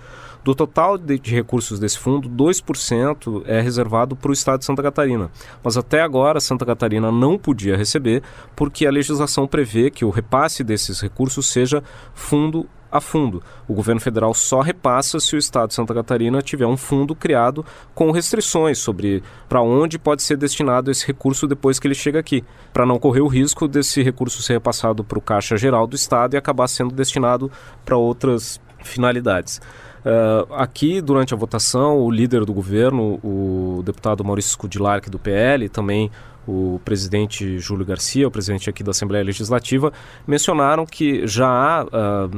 Do 0.44 0.54
total 0.54 0.98
de, 0.98 1.18
de 1.18 1.34
recursos 1.34 1.78
desse 1.78 1.98
fundo, 1.98 2.28
2% 2.28 3.44
é 3.46 3.62
reservado 3.62 4.14
para 4.14 4.30
o 4.30 4.34
Estado 4.34 4.58
de 4.58 4.66
Santa 4.66 4.82
Catarina. 4.82 5.30
Mas 5.62 5.78
até 5.78 6.02
agora, 6.02 6.38
Santa 6.38 6.66
Catarina 6.66 7.10
não 7.10 7.38
podia 7.38 7.76
receber 7.76 8.22
porque 8.54 8.86
a 8.86 8.90
legislação 8.90 9.46
prevê 9.46 9.90
que 9.90 10.04
o 10.04 10.10
repasse 10.10 10.62
desses 10.62 11.00
recursos 11.00 11.50
seja 11.50 11.82
fundo 12.12 12.68
a 12.94 13.00
fundo. 13.00 13.42
O 13.66 13.74
governo 13.74 14.00
federal 14.00 14.32
só 14.32 14.60
repassa 14.60 15.18
se 15.18 15.34
o 15.34 15.38
estado 15.38 15.68
de 15.68 15.74
Santa 15.74 15.92
Catarina 15.92 16.40
tiver 16.40 16.64
um 16.64 16.76
fundo 16.76 17.12
criado 17.12 17.66
com 17.92 18.12
restrições 18.12 18.78
sobre 18.78 19.20
para 19.48 19.60
onde 19.60 19.98
pode 19.98 20.22
ser 20.22 20.36
destinado 20.36 20.92
esse 20.92 21.04
recurso 21.04 21.48
depois 21.48 21.80
que 21.80 21.88
ele 21.88 21.94
chega 21.94 22.20
aqui, 22.20 22.44
para 22.72 22.86
não 22.86 23.00
correr 23.00 23.20
o 23.20 23.26
risco 23.26 23.66
desse 23.66 24.00
recurso 24.00 24.40
ser 24.42 24.52
repassado 24.52 25.02
para 25.02 25.18
o 25.18 25.22
Caixa 25.22 25.56
Geral 25.56 25.88
do 25.88 25.96
Estado 25.96 26.34
e 26.34 26.36
acabar 26.36 26.68
sendo 26.68 26.94
destinado 26.94 27.50
para 27.84 27.96
outras 27.96 28.60
finalidades. 28.84 29.60
Uh, 30.04 30.52
aqui, 30.54 31.00
durante 31.00 31.32
a 31.32 31.36
votação, 31.36 31.98
o 31.98 32.10
líder 32.10 32.44
do 32.44 32.52
governo, 32.52 33.18
o 33.24 33.82
deputado 33.82 34.22
Maurício 34.22 34.50
Scudilarque, 34.50 35.08
do 35.08 35.18
PL, 35.18 35.68
também 35.70 36.10
o 36.46 36.78
presidente 36.84 37.58
Júlio 37.58 37.86
Garcia, 37.86 38.28
o 38.28 38.30
presidente 38.30 38.68
aqui 38.68 38.82
da 38.82 38.90
Assembleia 38.90 39.24
Legislativa, 39.24 39.92
mencionaram 40.26 40.84
que 40.84 41.26
já 41.26 41.48
há 41.48 41.84
uh, 41.84 42.30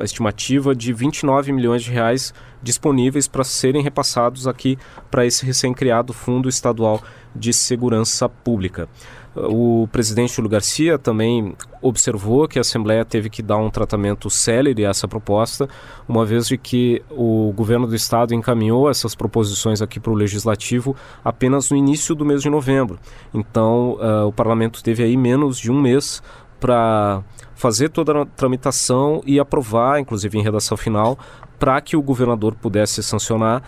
a, 0.00 0.04
estimativa 0.04 0.74
de 0.74 0.92
29 0.92 1.52
milhões 1.52 1.84
de 1.84 1.92
reais 1.92 2.34
disponíveis 2.60 3.28
para 3.28 3.44
serem 3.44 3.82
repassados 3.82 4.48
aqui 4.48 4.76
para 5.08 5.24
esse 5.24 5.46
recém-criado 5.46 6.12
Fundo 6.12 6.48
Estadual 6.48 7.00
de 7.34 7.52
Segurança 7.52 8.28
Pública. 8.28 8.88
O 9.36 9.86
presidente 9.92 10.34
Júlio 10.34 10.50
Garcia 10.50 10.98
também 10.98 11.54
observou 11.82 12.48
que 12.48 12.58
a 12.58 12.62
Assembleia 12.62 13.04
teve 13.04 13.28
que 13.28 13.42
dar 13.42 13.58
um 13.58 13.68
tratamento 13.68 14.30
célere 14.30 14.86
a 14.86 14.90
essa 14.90 15.06
proposta, 15.06 15.68
uma 16.08 16.24
vez 16.24 16.48
de 16.48 16.56
que 16.56 17.02
o 17.10 17.52
governo 17.54 17.86
do 17.86 17.94
estado 17.94 18.32
encaminhou 18.34 18.88
essas 18.88 19.14
proposições 19.14 19.82
aqui 19.82 20.00
para 20.00 20.10
o 20.10 20.14
legislativo 20.14 20.96
apenas 21.22 21.70
no 21.70 21.76
início 21.76 22.14
do 22.14 22.24
mês 22.24 22.40
de 22.40 22.48
novembro. 22.48 22.98
Então, 23.34 23.98
uh, 24.00 24.26
o 24.26 24.32
parlamento 24.32 24.82
teve 24.82 25.02
aí 25.02 25.16
menos 25.16 25.58
de 25.58 25.70
um 25.70 25.78
mês 25.78 26.22
para 26.58 27.22
fazer 27.54 27.90
toda 27.90 28.22
a 28.22 28.26
tramitação 28.26 29.22
e 29.26 29.38
aprovar, 29.38 30.00
inclusive 30.00 30.38
em 30.38 30.42
redação 30.42 30.76
final, 30.76 31.18
para 31.58 31.80
que 31.80 31.96
o 31.96 32.02
governador 32.02 32.54
pudesse 32.54 33.02
sancionar 33.02 33.62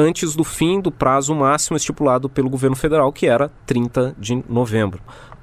antes 0.00 0.34
do 0.34 0.42
fim 0.42 0.80
do 0.80 0.90
prazo 0.90 1.34
máximo 1.34 1.76
estipulado 1.76 2.28
pelo 2.28 2.48
governo 2.48 2.74
federal, 2.74 3.12
que 3.12 3.26
era 3.26 3.50
30 3.66 4.14
de 4.18 4.42
novembro. 4.48 5.00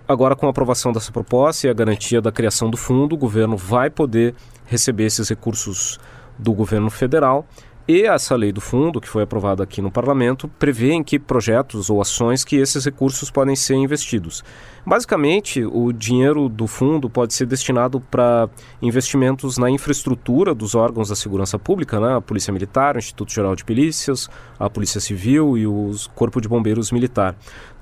Agora, 0.07 0.35
com 0.35 0.47
a 0.47 0.49
aprovação 0.49 0.91
dessa 0.91 1.11
proposta 1.11 1.67
e 1.67 1.69
a 1.69 1.73
garantia 1.73 2.21
da 2.21 2.31
criação 2.31 2.69
do 2.69 2.77
fundo, 2.77 3.13
o 3.13 3.17
governo 3.17 3.55
vai 3.55 3.89
poder 3.89 4.33
receber 4.65 5.05
esses 5.05 5.29
recursos 5.29 5.99
do 6.39 6.53
governo 6.53 6.89
federal 6.89 7.45
e 7.87 8.03
essa 8.03 8.35
lei 8.35 8.51
do 8.51 8.59
fundo, 8.59 8.99
que 8.99 9.07
foi 9.07 9.23
aprovada 9.23 9.63
aqui 9.63 9.81
no 9.81 9.89
parlamento, 9.89 10.49
prevê 10.59 10.91
em 10.91 11.01
que 11.01 11.17
projetos 11.17 11.89
ou 11.89 12.01
ações 12.01 12.43
que 12.43 12.57
esses 12.57 12.83
recursos 12.83 13.31
podem 13.31 13.55
ser 13.55 13.75
investidos. 13.75 14.43
Basicamente, 14.85 15.63
o 15.63 15.93
dinheiro 15.93 16.49
do 16.49 16.67
fundo 16.67 17.09
pode 17.09 17.33
ser 17.33 17.45
destinado 17.45 18.01
para 18.01 18.49
investimentos 18.81 19.57
na 19.57 19.69
infraestrutura 19.69 20.53
dos 20.53 20.75
órgãos 20.75 21.09
da 21.09 21.15
segurança 21.15 21.57
pública, 21.57 21.99
né? 21.99 22.17
a 22.17 22.21
Polícia 22.21 22.51
Militar, 22.51 22.95
o 22.95 22.99
Instituto 22.99 23.31
Geral 23.31 23.55
de 23.55 23.63
Polícias, 23.63 24.29
a 24.59 24.69
Polícia 24.69 24.99
Civil 24.99 25.57
e 25.57 25.65
o 25.65 25.91
Corpo 26.13 26.41
de 26.41 26.47
Bombeiros 26.47 26.91
Militar 26.91 27.35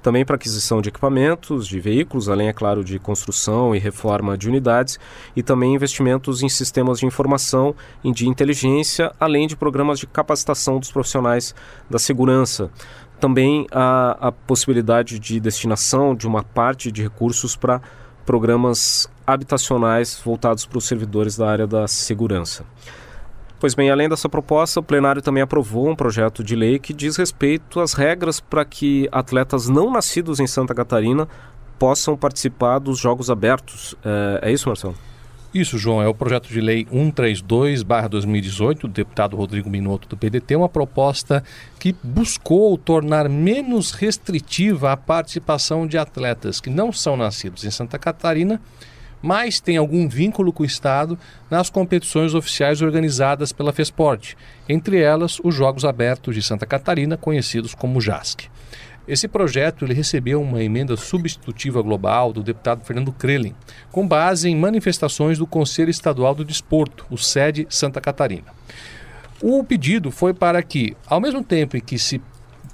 também 0.05 0.23
para 0.23 0.35
aquisição 0.35 0.83
de 0.83 0.89
equipamentos, 0.89 1.67
de 1.67 1.79
veículos, 1.79 2.29
além, 2.29 2.47
é 2.47 2.53
claro, 2.53 2.83
de 2.83 2.99
construção 2.99 3.75
e 3.75 3.79
reforma 3.79 4.37
de 4.37 4.47
unidades, 4.47 4.99
e 5.35 5.41
também 5.41 5.73
investimentos 5.73 6.43
em 6.43 6.47
sistemas 6.47 6.99
de 6.99 7.07
informação 7.07 7.73
e 8.03 8.11
de 8.11 8.27
inteligência, 8.29 9.11
além 9.19 9.47
de 9.47 9.55
programas 9.55 9.97
de 9.97 10.05
capacitação 10.05 10.77
dos 10.79 10.91
profissionais 10.91 11.55
da 11.89 11.97
segurança. 11.97 12.69
Também 13.19 13.65
a, 13.71 14.27
a 14.27 14.31
possibilidade 14.31 15.17
de 15.17 15.39
destinação 15.39 16.13
de 16.13 16.27
uma 16.27 16.43
parte 16.43 16.91
de 16.91 17.01
recursos 17.01 17.55
para 17.55 17.81
programas 18.27 19.09
habitacionais 19.25 20.21
voltados 20.23 20.67
para 20.67 20.77
os 20.77 20.85
servidores 20.85 21.35
da 21.35 21.49
área 21.49 21.65
da 21.65 21.87
segurança. 21.87 22.63
Pois 23.65 23.73
bem, 23.73 23.89
além 23.89 24.07
dessa 24.07 24.29
proposta, 24.29 24.79
o 24.79 24.83
plenário 24.83 25.23
também 25.23 25.41
aprovou 25.41 25.89
um 25.89 25.95
projeto 25.95 26.43
de 26.43 26.55
lei 26.55 26.77
que 26.77 26.93
diz 26.93 27.17
respeito 27.17 27.79
às 27.79 27.93
regras 27.93 28.39
para 28.39 28.63
que 28.63 29.09
atletas 29.11 29.67
não 29.67 29.91
nascidos 29.91 30.39
em 30.39 30.45
Santa 30.45 30.75
Catarina 30.75 31.27
possam 31.79 32.15
participar 32.15 32.77
dos 32.77 32.99
Jogos 32.99 33.27
Abertos. 33.27 33.95
É, 34.05 34.49
é 34.49 34.51
isso, 34.51 34.69
Marcelo? 34.69 34.93
Isso, 35.51 35.79
João, 35.79 35.99
é 35.99 36.07
o 36.07 36.13
projeto 36.13 36.47
de 36.47 36.61
lei 36.61 36.85
132-2018 36.85 38.81
do 38.81 38.87
deputado 38.89 39.35
Rodrigo 39.35 39.67
Minotto 39.67 40.07
do 40.07 40.15
PDT, 40.15 40.55
uma 40.55 40.69
proposta 40.69 41.43
que 41.79 41.95
buscou 42.03 42.77
tornar 42.77 43.27
menos 43.27 43.93
restritiva 43.93 44.91
a 44.91 44.97
participação 44.97 45.87
de 45.87 45.97
atletas 45.97 46.61
que 46.61 46.69
não 46.69 46.91
são 46.91 47.17
nascidos 47.17 47.65
em 47.65 47.71
Santa 47.71 47.97
Catarina 47.97 48.61
mas 49.25 49.59
tem 49.59 49.75
algum 49.75 50.07
vínculo 50.07 50.53
com 50.53 50.61
o 50.61 50.65
Estado 50.67 51.17
nas 51.49 51.67
competições 51.67 52.35
oficiais 52.35 52.83
organizadas 52.83 53.51
pela 53.51 53.73
FESPORT, 53.73 54.35
entre 54.69 55.01
elas 55.01 55.39
os 55.43 55.55
Jogos 55.55 55.83
Abertos 55.83 56.35
de 56.35 56.43
Santa 56.43 56.63
Catarina, 56.63 57.17
conhecidos 57.17 57.73
como 57.73 57.99
JASC. 57.99 58.43
Esse 59.07 59.27
projeto 59.27 59.83
ele 59.83 59.95
recebeu 59.95 60.39
uma 60.39 60.63
emenda 60.63 60.95
substitutiva 60.95 61.81
global 61.81 62.31
do 62.31 62.43
deputado 62.43 62.85
Fernando 62.85 63.11
Krelin, 63.11 63.55
com 63.91 64.07
base 64.07 64.47
em 64.47 64.55
manifestações 64.55 65.39
do 65.39 65.47
Conselho 65.47 65.89
Estadual 65.89 66.35
do 66.35 66.45
Desporto, 66.45 67.07
o 67.09 67.17
SEDE 67.17 67.65
Santa 67.67 67.99
Catarina. 67.99 68.53
O 69.41 69.63
pedido 69.63 70.11
foi 70.11 70.35
para 70.35 70.61
que, 70.61 70.95
ao 71.07 71.19
mesmo 71.19 71.43
tempo 71.43 71.75
em 71.75 71.81
que 71.81 71.97
se 71.97 72.21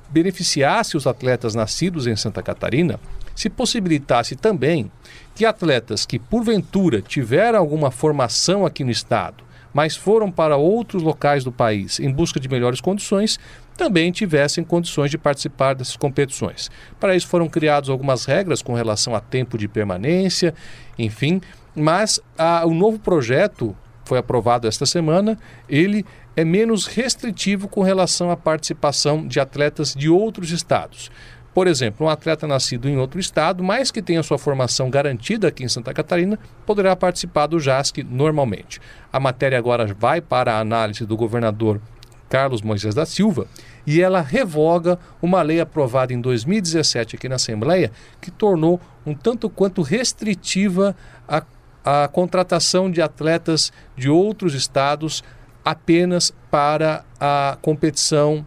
beneficiasse 0.10 0.98
os 0.98 1.08
atletas 1.08 1.55
nascidos 1.55 2.08
em 2.08 2.15
Santa 2.17 2.43
Catarina, 2.43 3.00
se 3.34 3.50
possibilitasse 3.50 4.36
também 4.36 4.91
que 5.36 5.46
atletas 5.46 6.06
que 6.06 6.20
porventura 6.20 7.02
tiveram 7.02 7.60
alguma 7.60 7.92
formação 7.92 8.66
aqui 8.66 8.84
no 8.84 8.92
estado, 8.92 9.44
mas 9.74 9.96
foram 9.96 10.32
para 10.32 10.58
outros 10.58 11.02
locais 11.02 11.44
do 11.44 11.52
país 11.52 12.00
em 12.00 12.12
busca 12.12 12.40
de 12.40 12.50
melhores 12.50 12.82
condições, 12.82 13.40
também 13.78 14.12
tivessem 14.12 14.64
condições 14.64 15.10
de 15.10 15.18
participar 15.18 15.74
dessas 15.74 15.96
competições. 15.96 16.70
Para 17.00 17.16
isso 17.16 17.28
foram 17.28 17.48
criadas 17.48 17.90
algumas 17.90 18.26
regras 18.26 18.62
com 18.62 18.74
relação 18.74 19.16
a 19.16 19.20
tempo 19.20 19.58
de 19.58 19.68
permanência, 19.68 20.54
enfim, 21.00 21.42
mas 21.76 22.20
a, 22.38 22.66
o 22.66 22.74
novo 22.74 23.00
projeto 23.00 23.76
foi 24.04 24.18
aprovado 24.18 24.68
esta 24.68 24.86
semana, 24.86 25.40
ele 25.70 26.06
é 26.36 26.44
menos 26.44 26.86
restritivo 26.86 27.68
com 27.68 27.82
relação 27.82 28.30
à 28.30 28.38
participação 28.38 29.26
de 29.26 29.40
atletas 29.40 29.94
de 29.94 30.10
outros 30.10 30.52
estados. 30.52 31.10
Por 31.53 31.67
exemplo, 31.67 32.05
um 32.05 32.10
atleta 32.10 32.48
nascido 32.48 32.88
em 32.88 32.98
outro 32.98 33.20
estado, 33.20 33.63
mas 33.63 33.91
que 33.91 34.01
tenha 34.01 34.24
sua 34.24 34.38
formação 34.38 34.89
garantida 34.89 35.50
aqui 35.50 35.63
em 35.63 35.67
Santa 35.67 35.93
Catarina, 35.93 36.39
poderá 36.65 36.96
participar 36.96 37.48
do 37.48 37.60
JASC 37.60 37.98
normalmente. 38.03 38.79
A 39.12 39.20
matéria 39.20 39.58
agora 39.58 39.93
vai 39.93 40.22
para 40.22 40.53
a 40.53 40.60
análise 40.60 41.05
do 41.05 41.17
governador 41.17 41.81
Carlos 42.29 42.62
Moisés 42.62 42.96
da 42.96 43.05
Silva 43.05 43.46
e 43.86 44.01
ela 44.01 44.22
revoga 44.22 44.98
uma 45.22 45.41
lei 45.41 45.60
aprovada 45.60 46.13
em 46.13 46.22
2017 46.22 47.17
aqui 47.17 47.27
na 47.27 47.36
Assembleia 47.36 47.91
que 48.22 48.31
tornou 48.31 48.79
um 49.05 49.13
tanto 49.13 49.50
quanto 49.50 49.81
restritiva 49.81 50.96
a, 51.27 51.43
a 51.84 52.08
contratação 52.08 52.89
de 52.89 53.01
atletas 53.01 53.74
de 53.98 54.10
outros 54.10 54.53
estados 54.53 55.22
apenas 55.65 56.34
para 56.50 57.03
a 57.20 57.58
competição 57.62 58.46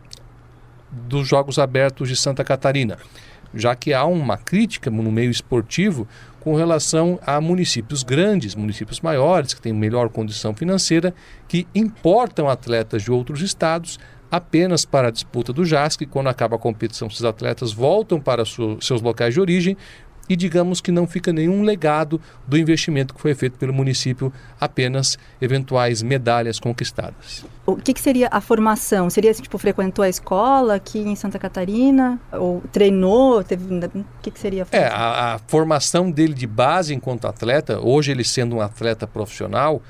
dos 1.09 1.29
Jogos 1.29 1.59
Abertos 1.59 2.09
de 2.09 2.17
Santa 2.17 2.45
Catarina, 2.45 2.99
já 3.55 3.75
que 3.75 3.93
há 3.93 4.05
uma 4.05 4.37
crítica 4.37 4.91
no 4.91 5.11
meio 5.13 5.31
esportivo 5.31 6.07
com 6.41 6.55
relação 6.55 7.19
a 7.27 7.41
municípios 7.41 8.03
grandes, 8.03 8.55
municípios 8.55 9.01
maiores, 9.01 9.55
que 9.55 9.63
têm 9.63 9.73
melhor 9.73 10.11
condição 10.11 10.55
financeira, 10.55 11.15
que 11.49 11.67
importam 11.75 12.49
atletas 12.49 13.03
de 13.03 13.11
outros 13.11 13.41
estados 13.41 13.99
apenas 14.31 14.85
para 14.85 15.09
a 15.09 15.11
disputa 15.11 15.53
do 15.53 15.65
JASC. 15.65 16.07
Quando 16.07 16.29
acaba 16.29 16.57
a 16.57 16.59
competição, 16.59 17.09
esses 17.09 17.25
atletas 17.25 17.73
voltam 17.73 18.21
para 18.21 18.45
seus 18.45 19.01
locais 19.01 19.33
de 19.33 19.41
origem, 19.41 19.77
e 20.29 20.37
digamos 20.37 20.81
que 20.81 20.91
não 20.91 21.07
fica 21.07 21.33
nenhum 21.33 21.63
legado 21.63 22.21
do 22.47 22.57
investimento 22.57 23.15
que 23.15 23.21
foi 23.21 23.35
feito 23.35 23.59
pelo 23.59 23.73
município, 23.73 24.33
apenas 24.61 25.19
eventuais 25.41 26.03
medalhas 26.03 26.59
conquistadas. 26.59 27.45
O 27.67 27.77
que, 27.77 27.95
que 27.95 28.01
seria 28.01 28.29
a 28.31 28.41
formação? 28.41 29.09
Seria 29.09 29.33
tipo 29.33 29.57
frequentou 29.59 30.03
a 30.03 30.09
escola 30.09 30.75
aqui 30.75 30.99
em 30.99 31.17
Santa 31.17 31.39
Catarina 31.39 32.21
ou 32.33 32.63
treinou? 32.73 33.43
Teve, 33.43 33.65
o 33.75 34.05
que, 34.23 34.31
que 34.31 34.39
seria? 34.39 34.67
A 34.71 34.77
é 34.77 34.87
a, 34.87 35.35
a 35.35 35.39
formação 35.47 36.11
dele 36.11 36.35
de 36.35 36.47
base 36.47 36.95
enquanto 36.95 37.27
atleta. 37.27 37.81
Hoje 37.81 38.13
ele 38.13 38.25
sendo 38.25 38.57
um 38.57 38.61
atleta 38.61 39.07
profissional, 39.07 39.83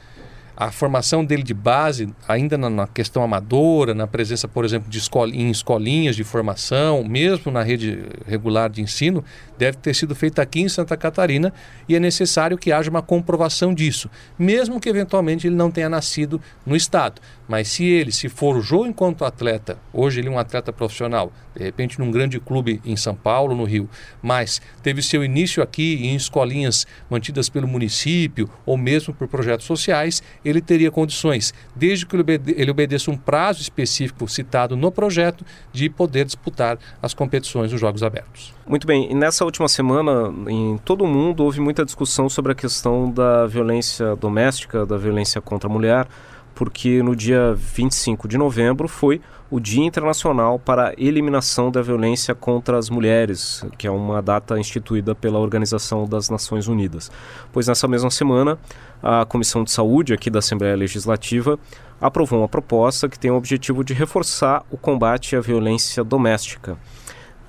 a 0.56 0.70
formação 0.70 1.24
dele 1.24 1.42
de 1.42 1.54
base, 1.54 2.08
ainda 2.28 2.56
na, 2.56 2.70
na, 2.70 2.86
questão 2.86 3.22
amadora, 3.22 3.92
na 3.92 4.06
presença, 4.06 4.46
por 4.46 4.64
exemplo, 4.64 4.88
de 4.88 4.98
escol 4.98 5.28
em 5.28 5.50
escolinhas 5.50 6.14
de 6.14 6.22
formação, 6.22 7.02
mesmo 7.02 7.50
na 7.50 7.62
rede 7.62 8.04
regular 8.26 8.70
de 8.70 8.80
ensino, 8.80 9.24
deve 9.58 9.78
ter 9.78 9.94
sido 9.94 10.14
feita 10.14 10.42
aqui 10.42 10.60
em 10.60 10.68
Santa 10.68 10.96
Catarina 10.96 11.52
e 11.88 11.96
é 11.96 12.00
necessário 12.00 12.56
que 12.56 12.70
haja 12.70 12.90
uma 12.90 13.02
comprovação 13.02 13.74
disso, 13.74 14.08
mesmo 14.38 14.80
que 14.80 14.88
eventualmente 14.88 15.46
ele 15.46 15.56
não 15.56 15.70
tenha 15.70 15.88
nascido 15.88 16.40
no 16.64 16.76
estado. 16.76 17.20
Mas 17.48 17.68
se 17.68 17.84
ele 17.84 18.12
se 18.12 18.28
forjou 18.28 18.86
enquanto 18.86 19.24
atleta, 19.24 19.78
hoje 19.92 20.20
ele 20.20 20.28
é 20.28 20.30
um 20.30 20.38
atleta 20.38 20.72
profissional, 20.72 21.32
de 21.54 21.62
repente 21.62 21.98
num 21.98 22.10
grande 22.10 22.40
clube 22.40 22.80
em 22.84 22.96
São 22.96 23.14
Paulo, 23.14 23.54
no 23.54 23.64
Rio, 23.64 23.88
mas 24.22 24.60
teve 24.82 25.02
seu 25.02 25.24
início 25.24 25.62
aqui 25.62 26.06
em 26.06 26.14
escolinhas 26.14 26.86
mantidas 27.08 27.48
pelo 27.48 27.68
município 27.68 28.48
ou 28.66 28.76
mesmo 28.76 29.14
por 29.14 29.28
projetos 29.28 29.66
sociais, 29.66 30.22
ele 30.44 30.60
teria 30.60 30.90
condições, 30.90 31.54
desde 31.74 32.06
que 32.06 32.16
ele 32.56 32.70
obedeça 32.70 33.10
um 33.10 33.16
prazo 33.16 33.60
específico 33.60 34.28
citado 34.28 34.76
no 34.76 34.90
projeto, 34.90 35.44
de 35.72 35.88
poder 35.88 36.24
disputar 36.24 36.78
as 37.00 37.14
competições 37.14 37.70
dos 37.70 37.80
Jogos 37.80 38.02
Abertos. 38.02 38.54
Muito 38.66 38.86
bem, 38.86 39.10
e 39.10 39.14
nessa 39.14 39.44
última 39.44 39.68
semana, 39.68 40.32
em 40.48 40.78
todo 40.78 41.04
o 41.04 41.06
mundo, 41.06 41.44
houve 41.44 41.60
muita 41.60 41.84
discussão 41.84 42.28
sobre 42.28 42.52
a 42.52 42.54
questão 42.54 43.10
da 43.10 43.46
violência 43.46 44.16
doméstica, 44.16 44.86
da 44.86 44.96
violência 44.96 45.40
contra 45.40 45.68
a 45.68 45.72
mulher 45.72 46.06
porque 46.54 47.02
no 47.02 47.16
dia 47.16 47.54
25 47.54 48.28
de 48.28 48.38
novembro 48.38 48.86
foi 48.86 49.20
o 49.50 49.60
Dia 49.60 49.84
Internacional 49.84 50.58
para 50.58 50.88
a 50.88 50.94
Eliminação 50.96 51.70
da 51.70 51.82
Violência 51.82 52.34
contra 52.34 52.78
as 52.78 52.90
Mulheres, 52.90 53.64
que 53.76 53.86
é 53.86 53.90
uma 53.90 54.22
data 54.22 54.58
instituída 54.58 55.14
pela 55.14 55.38
Organização 55.38 56.06
das 56.06 56.28
Nações 56.28 56.66
Unidas. 56.66 57.10
Pois 57.52 57.68
nessa 57.68 57.86
mesma 57.86 58.10
semana, 58.10 58.58
a 59.02 59.24
Comissão 59.24 59.62
de 59.62 59.70
Saúde 59.70 60.12
aqui 60.14 60.30
da 60.30 60.38
Assembleia 60.38 60.76
Legislativa 60.76 61.58
aprovou 62.00 62.40
uma 62.40 62.48
proposta 62.48 63.08
que 63.08 63.18
tem 63.18 63.30
o 63.30 63.36
objetivo 63.36 63.84
de 63.84 63.94
reforçar 63.94 64.64
o 64.70 64.76
combate 64.76 65.36
à 65.36 65.40
violência 65.40 66.02
doméstica. 66.02 66.76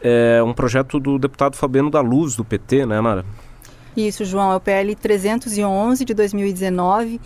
É 0.02 0.44
um 0.44 0.54
projeto 0.54 1.00
do 1.00 1.18
deputado 1.18 1.56
Fabiano 1.56 1.90
da 1.90 2.02
Luz, 2.02 2.36
do 2.36 2.46
PT, 2.46 2.86
né, 2.86 3.02
Nara? 3.02 3.26
Isso, 3.96 4.26
João, 4.26 4.52
é 4.52 4.56
o 4.56 4.60
PL 4.60 4.96
311 4.96 6.04
de 6.04 6.14
2019 6.14 7.20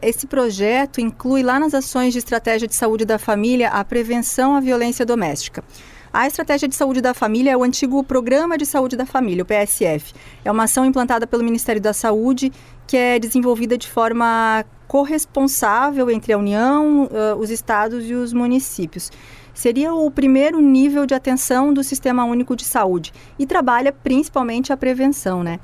esse 0.00 0.24
projeto 0.24 1.00
inclui 1.00 1.42
lá 1.42 1.58
nas 1.58 1.74
ações 1.74 2.12
de 2.12 2.20
estratégia 2.20 2.68
de 2.68 2.76
saúde 2.76 3.04
da 3.04 3.18
família 3.18 3.70
a 3.70 3.84
prevenção 3.84 4.54
à 4.54 4.60
violência 4.60 5.04
doméstica. 5.04 5.64
A 6.12 6.26
Estratégia 6.26 6.68
de 6.68 6.74
Saúde 6.74 7.00
da 7.00 7.12
Família 7.12 7.50
é 7.50 7.56
o 7.56 7.62
antigo 7.62 8.02
Programa 8.02 8.56
de 8.56 8.64
Saúde 8.64 8.96
da 8.96 9.04
Família, 9.04 9.42
o 9.42 9.46
PSF. 9.46 10.14
É 10.44 10.50
uma 10.50 10.64
ação 10.64 10.86
implantada 10.86 11.26
pelo 11.26 11.44
Ministério 11.44 11.82
da 11.82 11.92
Saúde 11.92 12.52
que 12.86 12.96
é 12.96 13.18
desenvolvida 13.18 13.76
de 13.76 13.86
forma 13.86 14.64
corresponsável 14.86 16.10
entre 16.10 16.32
a 16.32 16.38
União, 16.38 17.08
os 17.38 17.50
estados 17.50 18.08
e 18.08 18.14
os 18.14 18.32
municípios. 18.32 19.10
Seria 19.58 19.92
o 19.92 20.08
primeiro 20.08 20.60
nível 20.60 21.04
de 21.04 21.14
atenção 21.14 21.74
do 21.74 21.82
Sistema 21.82 22.24
Único 22.24 22.54
de 22.54 22.64
Saúde 22.64 23.12
e 23.36 23.44
trabalha 23.44 23.92
principalmente 23.92 24.72
a 24.72 24.76
prevenção, 24.76 25.42
né? 25.42 25.58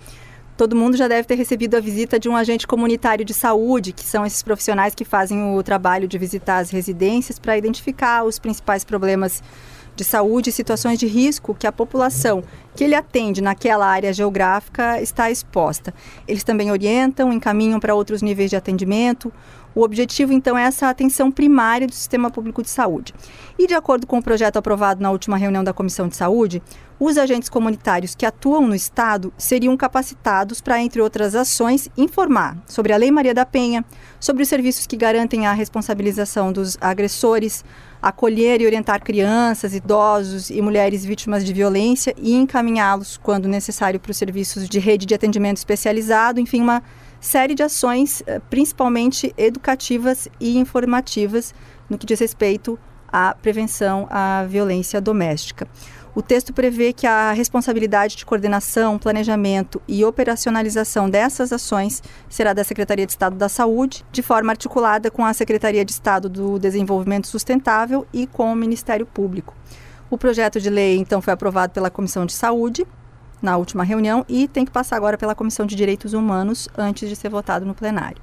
Todo 0.56 0.74
mundo 0.74 0.96
já 0.96 1.06
deve 1.06 1.28
ter 1.28 1.36
recebido 1.36 1.76
a 1.76 1.80
visita 1.80 2.18
de 2.18 2.28
um 2.28 2.34
agente 2.34 2.66
comunitário 2.66 3.24
de 3.24 3.32
saúde, 3.32 3.92
que 3.92 4.02
são 4.02 4.26
esses 4.26 4.42
profissionais 4.42 4.96
que 4.96 5.04
fazem 5.04 5.56
o 5.56 5.62
trabalho 5.62 6.08
de 6.08 6.18
visitar 6.18 6.56
as 6.56 6.70
residências 6.70 7.38
para 7.38 7.56
identificar 7.56 8.24
os 8.24 8.36
principais 8.36 8.82
problemas 8.82 9.40
de 9.96 10.04
saúde 10.04 10.50
e 10.50 10.52
situações 10.52 10.98
de 10.98 11.06
risco 11.06 11.54
que 11.54 11.66
a 11.66 11.72
população 11.72 12.42
que 12.74 12.82
ele 12.82 12.94
atende 12.94 13.40
naquela 13.40 13.86
área 13.86 14.12
geográfica 14.12 15.00
está 15.00 15.30
exposta. 15.30 15.94
Eles 16.26 16.42
também 16.42 16.70
orientam, 16.70 17.32
encaminham 17.32 17.78
para 17.78 17.94
outros 17.94 18.20
níveis 18.20 18.50
de 18.50 18.56
atendimento, 18.56 19.32
o 19.74 19.82
objetivo, 19.82 20.32
então, 20.32 20.56
é 20.56 20.62
essa 20.62 20.88
atenção 20.88 21.32
primária 21.32 21.86
do 21.86 21.92
sistema 21.92 22.30
público 22.30 22.62
de 22.62 22.70
saúde. 22.70 23.12
E, 23.58 23.66
de 23.66 23.74
acordo 23.74 24.06
com 24.06 24.18
o 24.18 24.22
projeto 24.22 24.56
aprovado 24.56 25.02
na 25.02 25.10
última 25.10 25.36
reunião 25.36 25.64
da 25.64 25.72
Comissão 25.72 26.06
de 26.06 26.14
Saúde, 26.14 26.62
os 27.00 27.18
agentes 27.18 27.48
comunitários 27.48 28.14
que 28.14 28.24
atuam 28.24 28.68
no 28.68 28.74
Estado 28.74 29.32
seriam 29.36 29.76
capacitados 29.76 30.60
para, 30.60 30.80
entre 30.80 31.00
outras 31.00 31.34
ações, 31.34 31.88
informar 31.96 32.56
sobre 32.68 32.92
a 32.92 32.96
Lei 32.96 33.10
Maria 33.10 33.34
da 33.34 33.44
Penha, 33.44 33.84
sobre 34.20 34.44
os 34.44 34.48
serviços 34.48 34.86
que 34.86 34.96
garantem 34.96 35.44
a 35.44 35.52
responsabilização 35.52 36.52
dos 36.52 36.78
agressores, 36.80 37.64
acolher 38.04 38.60
e 38.60 38.66
orientar 38.66 39.02
crianças, 39.02 39.74
idosos 39.74 40.50
e 40.50 40.60
mulheres 40.60 41.04
vítimas 41.06 41.42
de 41.42 41.54
violência 41.54 42.14
e 42.18 42.34
encaminhá-los, 42.34 43.16
quando 43.16 43.48
necessário, 43.48 43.98
para 43.98 44.10
os 44.10 44.16
serviços 44.18 44.68
de 44.68 44.78
rede 44.78 45.06
de 45.06 45.14
atendimento 45.14 45.56
especializado, 45.56 46.38
enfim, 46.38 46.60
uma 46.60 46.82
série 47.18 47.54
de 47.54 47.62
ações, 47.62 48.22
eh, 48.26 48.38
principalmente 48.50 49.32
educativas 49.38 50.28
e 50.38 50.58
informativas, 50.58 51.54
no 51.88 51.96
que 51.96 52.04
diz 52.04 52.20
respeito 52.20 52.78
à 53.08 53.34
prevenção 53.34 54.06
à 54.10 54.44
violência 54.44 55.00
doméstica. 55.00 55.66
O 56.14 56.22
texto 56.22 56.52
prevê 56.52 56.92
que 56.92 57.08
a 57.08 57.32
responsabilidade 57.32 58.14
de 58.14 58.24
coordenação, 58.24 58.96
planejamento 58.98 59.82
e 59.88 60.04
operacionalização 60.04 61.10
dessas 61.10 61.52
ações 61.52 62.00
será 62.28 62.52
da 62.52 62.62
Secretaria 62.62 63.04
de 63.04 63.10
Estado 63.10 63.34
da 63.34 63.48
Saúde, 63.48 64.04
de 64.12 64.22
forma 64.22 64.52
articulada 64.52 65.10
com 65.10 65.24
a 65.24 65.34
Secretaria 65.34 65.84
de 65.84 65.90
Estado 65.90 66.28
do 66.28 66.56
Desenvolvimento 66.56 67.26
Sustentável 67.26 68.06
e 68.12 68.28
com 68.28 68.52
o 68.52 68.54
Ministério 68.54 69.04
Público. 69.04 69.56
O 70.08 70.16
projeto 70.16 70.60
de 70.60 70.70
lei, 70.70 70.98
então, 70.98 71.20
foi 71.20 71.32
aprovado 71.32 71.72
pela 71.72 71.90
Comissão 71.90 72.24
de 72.24 72.32
Saúde 72.32 72.86
na 73.42 73.56
última 73.56 73.82
reunião 73.82 74.24
e 74.28 74.46
tem 74.46 74.64
que 74.64 74.70
passar 74.70 74.96
agora 74.96 75.18
pela 75.18 75.34
Comissão 75.34 75.66
de 75.66 75.74
Direitos 75.74 76.12
Humanos 76.12 76.68
antes 76.78 77.08
de 77.08 77.16
ser 77.16 77.28
votado 77.28 77.66
no 77.66 77.74
plenário. 77.74 78.22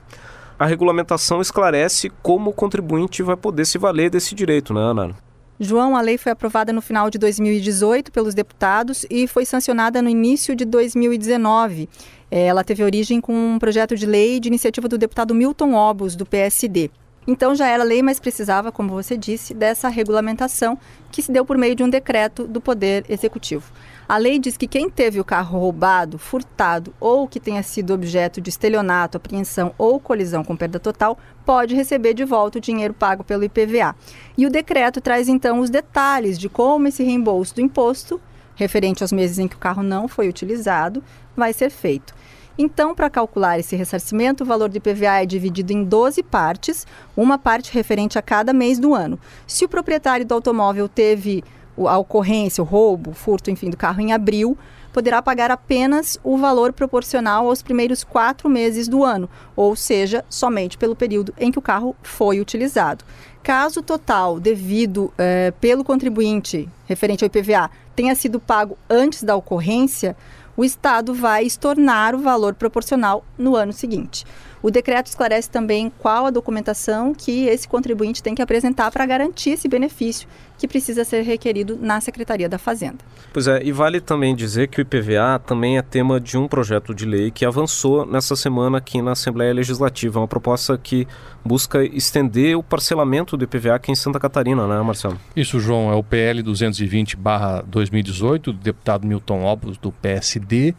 A 0.58 0.66
regulamentação 0.66 1.40
esclarece 1.40 2.12
como 2.24 2.50
o 2.50 2.54
contribuinte 2.54 3.22
vai 3.22 3.38
poder 3.38 3.66
se 3.66 3.78
valer 3.78 4.10
desse 4.10 4.34
direito, 4.34 4.74
né, 4.74 4.82
Ana? 4.82 5.31
João, 5.64 5.96
a 5.96 6.02
lei 6.02 6.18
foi 6.18 6.32
aprovada 6.32 6.74
no 6.74 6.82
final 6.82 7.08
de 7.12 7.20
2018 7.20 8.12
pelos 8.12 8.34
deputados 8.34 9.06
e 9.12 9.28
foi 9.28 9.46
sancionada 9.46 10.02
no 10.02 10.10
início 10.10 10.56
de 10.56 10.66
2019. 10.66 11.88
É, 12.32 12.48
ela 12.48 12.64
teve 12.64 12.84
origem 12.84 13.22
com 13.22 13.32
um 13.32 13.60
projeto 13.60 13.96
de 13.96 14.08
lei 14.08 14.40
de 14.40 14.48
iniciativa 14.48 14.88
do 14.88 14.98
deputado 14.98 15.36
Milton 15.36 15.76
Obos, 15.76 16.16
do 16.16 16.26
PSD. 16.26 16.90
Então 17.28 17.54
já 17.54 17.68
era 17.68 17.84
lei, 17.84 18.02
mas 18.02 18.20
precisava, 18.20 18.72
como 18.72 18.90
você 18.90 19.16
disse, 19.16 19.54
dessa 19.54 19.88
regulamentação 19.88 20.80
que 21.12 21.22
se 21.22 21.32
deu 21.32 21.46
por 21.46 21.60
meio 21.60 21.76
de 21.76 21.84
um 21.84 21.90
decreto 21.92 22.48
do 22.48 22.60
Poder 22.60 23.06
Executivo. 23.08 23.72
A 24.08 24.18
lei 24.18 24.40
diz 24.40 24.58
que 24.58 24.68
quem 24.68 24.90
teve 24.90 25.20
o 25.20 25.26
carro 25.26 25.60
roubado, 25.60 26.18
furtado 26.18 26.94
ou 27.00 27.28
que 27.28 27.40
tenha 27.40 27.64
sido 27.64 27.94
objeto 27.94 28.42
de 28.42 28.50
estelionato, 28.50 29.18
apreensão 29.18 29.74
ou 29.78 30.00
colisão 30.00 30.44
com 30.44 30.56
perda 30.56 30.80
total 30.80 31.18
pode 31.46 31.76
receber 31.76 32.14
de 32.14 32.26
volta 32.26 32.58
o 32.58 32.62
dinheiro 32.62 32.94
pago 32.94 33.24
pelo 33.24 33.44
IPVA. 33.44 33.96
E 34.38 34.46
o 34.46 34.50
decreto 34.50 35.00
traz 35.00 35.30
então 35.30 35.60
os 35.60 35.70
detalhes 35.70 36.38
de 36.38 36.50
como 36.50 36.88
esse 36.88 37.04
reembolso 37.04 37.56
do 37.56 37.62
imposto, 37.62 38.20
referente 38.56 39.04
aos 39.04 39.12
meses 39.12 39.40
em 39.40 39.48
que 39.48 39.56
o 39.56 39.60
carro 39.60 39.82
não 39.82 40.08
foi 40.08 40.28
utilizado, 40.28 41.04
vai 41.36 41.54
ser 41.54 41.70
feito. 41.70 42.14
Então, 42.58 42.94
para 42.94 43.10
calcular 43.10 43.58
esse 43.58 43.76
ressarcimento, 43.76 44.44
o 44.44 44.46
valor 44.46 44.70
do 44.70 44.78
IPVA 44.78 45.24
é 45.24 45.26
dividido 45.26 45.72
em 45.72 45.84
12 45.84 46.22
partes, 46.22 46.86
uma 47.16 47.38
parte 47.38 47.74
referente 47.74 48.20
a 48.20 48.22
cada 48.22 48.54
mês 48.54 48.78
do 48.78 48.94
ano. 48.94 49.18
Se 49.48 49.64
o 49.64 49.70
proprietário 49.70 50.26
do 50.26 50.34
automóvel 50.34 50.88
teve 50.88 51.44
a 51.88 51.98
ocorrência, 51.98 52.64
o 52.64 52.66
roubo, 52.66 53.12
o 53.12 53.14
furto, 53.14 53.52
enfim, 53.52 53.70
do 53.70 53.78
carro 53.78 54.02
em 54.02 54.14
abril, 54.14 54.58
poderá 54.92 55.22
pagar 55.22 55.50
apenas 55.52 56.20
o 56.24 56.38
valor 56.38 56.74
proporcional 56.74 57.48
aos 57.48 57.62
primeiros 57.62 58.04
quatro 58.04 58.50
meses 58.50 58.88
do 58.88 59.04
ano, 59.04 59.30
ou 59.56 59.76
seja, 59.76 60.24
somente 60.30 60.78
pelo 60.78 60.96
período 60.96 61.34
em 61.38 61.52
que 61.52 61.60
o 61.60 61.62
carro 61.62 61.96
foi 62.04 62.40
utilizado. 62.40 63.06
Caso 63.42 63.80
o 63.80 63.84
total 63.84 64.40
devido 64.40 65.12
eh, 65.18 65.54
pelo 65.60 65.84
contribuinte 65.84 66.70
referente 66.86 67.24
ao 67.24 67.28
IPVA 67.28 67.72
tenha 67.96 68.14
sido 68.16 68.40
pago 68.40 68.78
antes 68.90 69.24
da 69.24 69.36
ocorrência, 69.36 70.16
o 70.56 70.64
Estado 70.64 71.14
vai 71.14 71.44
estornar 71.44 72.14
o 72.14 72.20
valor 72.20 72.54
proporcional 72.54 73.24
no 73.38 73.56
ano 73.56 73.74
seguinte. 73.74 74.26
O 74.64 74.70
decreto 74.70 75.08
esclarece 75.08 75.50
também 75.50 75.92
qual 75.98 76.28
a 76.28 76.30
documentação 76.30 77.14
que 77.14 77.48
esse 77.48 77.68
contribuinte 77.68 78.22
tem 78.22 78.36
que 78.36 78.42
apresentar 78.42 78.92
para 78.92 79.06
garantir 79.06 79.52
esse 79.52 79.68
benefício 79.68 80.28
que 80.58 80.68
precisa 80.68 81.04
ser 81.04 81.24
requerido 81.24 81.78
na 81.82 82.00
Secretaria 82.00 82.48
da 82.48 82.60
Fazenda. 82.60 83.00
Pois 83.34 83.48
é, 83.48 83.64
e 83.64 83.72
vale 83.72 84.00
também 84.00 84.36
dizer 84.36 84.68
que 84.68 84.80
o 84.80 84.84
IPVA 84.84 85.40
também 85.40 85.80
é 85.80 85.82
tema 85.82 86.20
de 86.20 86.38
um 86.38 86.48
projeto 86.48 86.94
de 86.94 87.04
lei 87.04 87.32
que 87.32 87.44
avançou 87.44 88.06
nessa 88.06 88.36
semana 88.36 88.78
aqui 88.78 89.02
na 89.02 89.14
Assembleia 89.14 89.52
Legislativa, 89.52 90.20
uma 90.20 90.28
proposta 90.28 90.78
que 90.78 91.08
busca 91.44 91.84
estender 91.84 92.56
o 92.56 92.62
parcelamento 92.62 93.36
do 93.36 93.44
IPVA 93.44 93.74
aqui 93.74 93.92
em 93.92 93.96
Santa 93.96 94.20
Catarina, 94.20 94.68
né, 94.68 94.80
Marcelo? 94.84 95.20
Isso, 95.36 95.60
João, 95.60 95.92
é 95.92 95.96
o 95.96 96.04
PL 96.04 96.44
220/2018 96.44 98.52
do 98.52 98.54
deputado 98.54 99.08
Milton 99.08 99.44
Obos 99.44 99.80
do 99.80 99.92
PSD. 99.92 100.76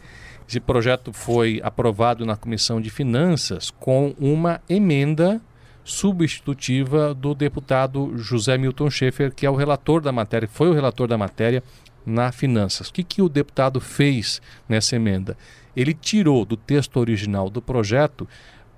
Esse 0.47 0.59
projeto 0.59 1.13
foi 1.13 1.59
aprovado 1.63 2.25
na 2.25 2.35
Comissão 2.35 2.81
de 2.81 2.89
Finanças 2.89 3.71
com 3.71 4.13
uma 4.19 4.61
emenda 4.69 5.41
substitutiva 5.83 7.13
do 7.13 7.33
deputado 7.33 8.17
José 8.17 8.57
Milton 8.57 8.89
Schaefer, 8.89 9.33
que 9.33 9.45
é 9.45 9.49
o 9.49 9.55
relator 9.55 10.01
da 10.01 10.11
matéria, 10.11 10.47
foi 10.47 10.69
o 10.69 10.73
relator 10.73 11.07
da 11.07 11.17
matéria 11.17 11.63
na 12.05 12.31
Finanças. 12.31 12.89
O 12.89 12.93
que, 12.93 13.03
que 13.03 13.21
o 13.21 13.29
deputado 13.29 13.79
fez 13.79 14.41
nessa 14.67 14.95
emenda? 14.95 15.37
Ele 15.75 15.93
tirou 15.93 16.45
do 16.45 16.55
texto 16.55 16.97
original 16.97 17.49
do 17.49 17.61
projeto 17.61 18.27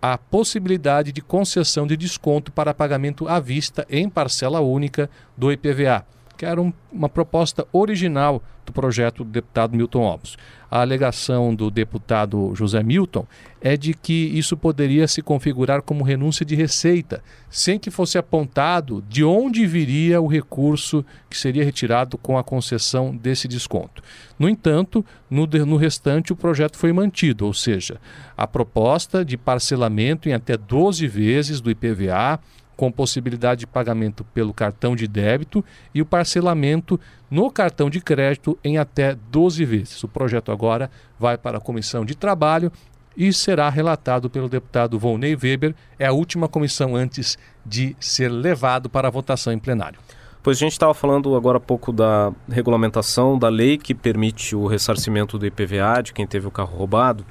a 0.02 0.18
possibilidade 0.18 1.12
de 1.12 1.22
concessão 1.22 1.88
de 1.88 1.98
desconto 1.98 2.52
para 2.52 2.74
pagamento 2.74 3.28
à 3.28 3.40
vista 3.40 3.86
em 3.90 4.10
parcela 4.10 4.60
única 4.60 5.10
do 5.38 5.52
IPVA 5.52 6.06
que 6.36 6.46
era 6.46 6.62
um, 6.62 6.72
uma 6.92 7.10
proposta 7.10 7.66
original 7.72 8.42
do 8.66 8.74
projeto 8.74 9.24
do 9.24 9.30
deputado 9.30 9.76
Milton 9.76 10.02
Obos. 10.02 10.38
A 10.76 10.82
alegação 10.82 11.56
do 11.56 11.72
deputado 11.72 12.54
José 12.54 12.84
Milton 12.84 13.26
é 13.62 13.78
de 13.78 13.94
que 13.94 14.12
isso 14.38 14.58
poderia 14.58 15.08
se 15.08 15.22
configurar 15.22 15.82
como 15.82 16.04
renúncia 16.04 16.46
de 16.46 16.54
receita, 16.54 17.24
sem 17.50 17.80
que 17.80 17.90
fosse 17.90 18.18
apontado 18.18 19.02
de 19.08 19.24
onde 19.24 19.66
viria 19.66 20.20
o 20.20 20.28
recurso 20.28 21.06
que 21.30 21.38
seria 21.38 21.64
retirado 21.64 22.18
com 22.18 22.38
a 22.38 22.44
concessão 22.44 23.16
desse 23.16 23.48
desconto. 23.48 24.04
No 24.38 24.50
entanto, 24.50 25.06
no, 25.30 25.48
no 25.48 25.78
restante, 25.78 26.34
o 26.34 26.36
projeto 26.36 26.78
foi 26.78 26.92
mantido, 26.92 27.46
ou 27.46 27.54
seja, 27.54 27.98
a 28.36 28.46
proposta 28.46 29.24
de 29.24 29.38
parcelamento 29.38 30.28
em 30.28 30.34
até 30.34 30.58
12 30.58 31.08
vezes 31.08 31.62
do 31.62 31.72
IPVA 31.72 32.38
com 32.76 32.92
possibilidade 32.92 33.62
de 33.62 33.68
pagamento 33.68 34.24
pelo 34.26 34.54
cartão 34.54 34.96
de 34.96 35.08
débito 35.08 35.64
e 35.94 36.02
o 36.02 36.06
parcelamento 36.06 37.00
no 37.30 37.50
cartão 37.50 37.90
de 37.90 38.02
crédito 38.02 38.58
em 38.64 38.78
até 38.78 39.16
12 39.32 39.64
vezes. 39.66 40.04
O 40.04 40.08
projeto 40.08 40.52
agora 40.52 40.90
vai 41.20 41.38
para 41.38 41.58
a 41.58 41.62
Comissão 41.62 42.06
de 42.06 42.16
Trabalho 42.16 42.72
e 43.16 43.32
será 43.32 43.70
relatado 43.70 44.30
pelo 44.30 44.50
deputado 44.50 45.00
Volney 45.00 45.36
Weber. 45.36 45.74
É 45.98 46.06
a 46.06 46.12
última 46.12 46.48
comissão 46.48 46.96
antes 46.96 47.38
de 47.66 47.96
ser 48.00 48.30
levado 48.30 48.90
para 48.90 49.08
a 49.08 49.12
votação 49.12 49.54
em 49.54 49.60
plenário. 49.60 50.00
Pois 50.44 50.58
a 50.58 50.60
gente 50.60 50.74
estava 50.74 50.94
falando 50.94 51.36
agora 51.36 51.58
há 51.58 51.62
pouco 51.62 51.92
da 51.92 52.32
regulamentação 52.48 53.40
da 53.40 53.50
lei 53.50 53.80
que 53.80 53.96
permite 53.96 54.56
o 54.56 54.68
ressarcimento 54.68 55.40
do 55.40 55.46
IPVA 55.48 56.04
de 56.04 56.14
quem 56.14 56.28
teve 56.28 56.46
o 56.46 56.52
carro 56.52 56.78
roubado. 56.78 57.26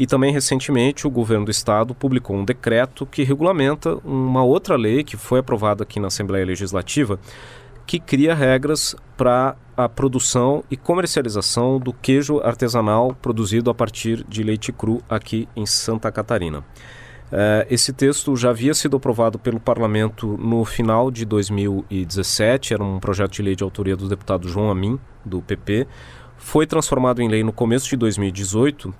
E 0.00 0.06
também 0.06 0.32
recentemente 0.32 1.06
o 1.06 1.10
governo 1.10 1.44
do 1.44 1.50
estado 1.50 1.94
publicou 1.94 2.34
um 2.34 2.42
decreto 2.42 3.04
que 3.04 3.22
regulamenta 3.22 3.96
uma 3.96 4.42
outra 4.42 4.74
lei 4.74 5.04
que 5.04 5.14
foi 5.14 5.40
aprovada 5.40 5.82
aqui 5.82 6.00
na 6.00 6.06
Assembleia 6.06 6.46
Legislativa, 6.46 7.20
que 7.86 8.00
cria 8.00 8.34
regras 8.34 8.96
para 9.14 9.54
a 9.76 9.90
produção 9.90 10.64
e 10.70 10.76
comercialização 10.78 11.78
do 11.78 11.92
queijo 11.92 12.40
artesanal 12.40 13.14
produzido 13.20 13.68
a 13.68 13.74
partir 13.74 14.24
de 14.26 14.42
leite 14.42 14.72
cru 14.72 15.02
aqui 15.06 15.46
em 15.54 15.66
Santa 15.66 16.10
Catarina. 16.10 16.60
Uh, 16.60 17.68
esse 17.68 17.92
texto 17.92 18.34
já 18.36 18.48
havia 18.48 18.72
sido 18.72 18.96
aprovado 18.96 19.38
pelo 19.38 19.60
parlamento 19.60 20.34
no 20.38 20.64
final 20.64 21.10
de 21.10 21.26
2017, 21.26 22.72
era 22.72 22.82
um 22.82 22.98
projeto 22.98 23.32
de 23.32 23.42
lei 23.42 23.54
de 23.54 23.62
autoria 23.62 23.98
do 23.98 24.08
deputado 24.08 24.48
João 24.48 24.70
Amin, 24.70 24.98
do 25.26 25.42
PP. 25.42 25.86
Foi 26.38 26.66
transformado 26.66 27.20
em 27.20 27.28
lei 27.28 27.44
no 27.44 27.52
começo 27.52 27.86
de 27.90 27.98
2018 27.98 28.94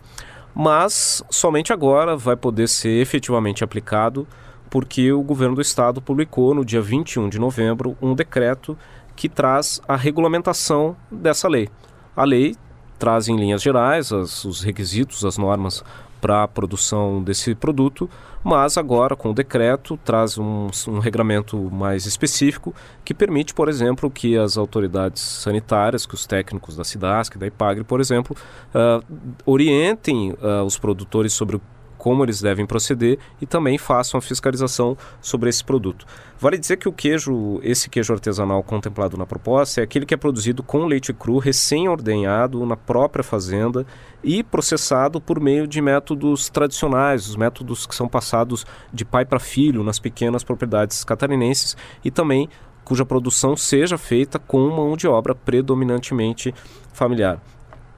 mas 0.54 1.22
somente 1.30 1.72
agora 1.72 2.16
vai 2.16 2.36
poder 2.36 2.68
ser 2.68 3.00
efetivamente 3.00 3.62
aplicado 3.64 4.26
porque 4.68 5.12
o 5.12 5.22
governo 5.22 5.56
do 5.56 5.60
estado 5.60 6.00
publicou 6.00 6.54
no 6.54 6.64
dia 6.64 6.80
21 6.80 7.28
de 7.28 7.38
novembro 7.38 7.96
um 8.00 8.14
decreto 8.14 8.78
que 9.16 9.28
traz 9.28 9.80
a 9.86 9.96
regulamentação 9.96 10.96
dessa 11.10 11.48
lei. 11.48 11.68
A 12.16 12.24
lei 12.24 12.54
traz 12.98 13.28
em 13.28 13.36
linhas 13.36 13.62
gerais 13.62 14.12
as, 14.12 14.44
os 14.44 14.62
requisitos, 14.62 15.24
as 15.24 15.36
normas 15.36 15.82
para 16.20 16.42
a 16.42 16.48
produção 16.48 17.22
desse 17.22 17.54
produto, 17.54 18.08
mas 18.42 18.78
agora 18.78 19.14
com 19.16 19.30
o 19.30 19.34
decreto 19.34 19.98
traz 20.04 20.38
um, 20.38 20.68
um 20.88 20.98
regramento 20.98 21.56
mais 21.70 22.06
específico 22.06 22.74
que 23.04 23.12
permite, 23.12 23.54
por 23.54 23.68
exemplo, 23.68 24.10
que 24.10 24.36
as 24.36 24.56
autoridades 24.56 25.22
sanitárias, 25.22 26.06
que 26.06 26.14
os 26.14 26.26
técnicos 26.26 26.76
da 26.76 26.84
SIDASC, 26.84 27.36
da 27.36 27.46
IPAGRE, 27.46 27.84
por 27.84 28.00
exemplo, 28.00 28.36
uh, 28.74 29.04
orientem 29.44 30.32
uh, 30.32 30.64
os 30.64 30.78
produtores 30.78 31.32
sobre 31.32 31.56
o 31.56 31.60
como 32.00 32.24
eles 32.24 32.40
devem 32.40 32.64
proceder 32.64 33.18
e 33.42 33.46
também 33.46 33.76
façam 33.76 34.16
a 34.16 34.22
fiscalização 34.22 34.96
sobre 35.20 35.50
esse 35.50 35.62
produto. 35.62 36.06
Vale 36.38 36.56
dizer 36.56 36.78
que 36.78 36.88
o 36.88 36.92
queijo, 36.92 37.60
esse 37.62 37.90
queijo 37.90 38.14
artesanal 38.14 38.62
contemplado 38.62 39.18
na 39.18 39.26
proposta, 39.26 39.82
é 39.82 39.84
aquele 39.84 40.06
que 40.06 40.14
é 40.14 40.16
produzido 40.16 40.62
com 40.62 40.86
leite 40.86 41.12
cru 41.12 41.36
recém-ordenhado 41.36 42.64
na 42.64 42.74
própria 42.74 43.22
fazenda 43.22 43.84
e 44.24 44.42
processado 44.42 45.20
por 45.20 45.38
meio 45.38 45.66
de 45.66 45.82
métodos 45.82 46.48
tradicionais, 46.48 47.28
os 47.28 47.36
métodos 47.36 47.86
que 47.86 47.94
são 47.94 48.08
passados 48.08 48.64
de 48.90 49.04
pai 49.04 49.26
para 49.26 49.38
filho 49.38 49.84
nas 49.84 49.98
pequenas 49.98 50.42
propriedades 50.42 51.04
catarinenses 51.04 51.76
e 52.02 52.10
também 52.10 52.48
cuja 52.82 53.04
produção 53.04 53.54
seja 53.58 53.98
feita 53.98 54.38
com 54.38 54.70
mão 54.70 54.96
de 54.96 55.06
obra 55.06 55.34
predominantemente 55.34 56.54
familiar 56.94 57.38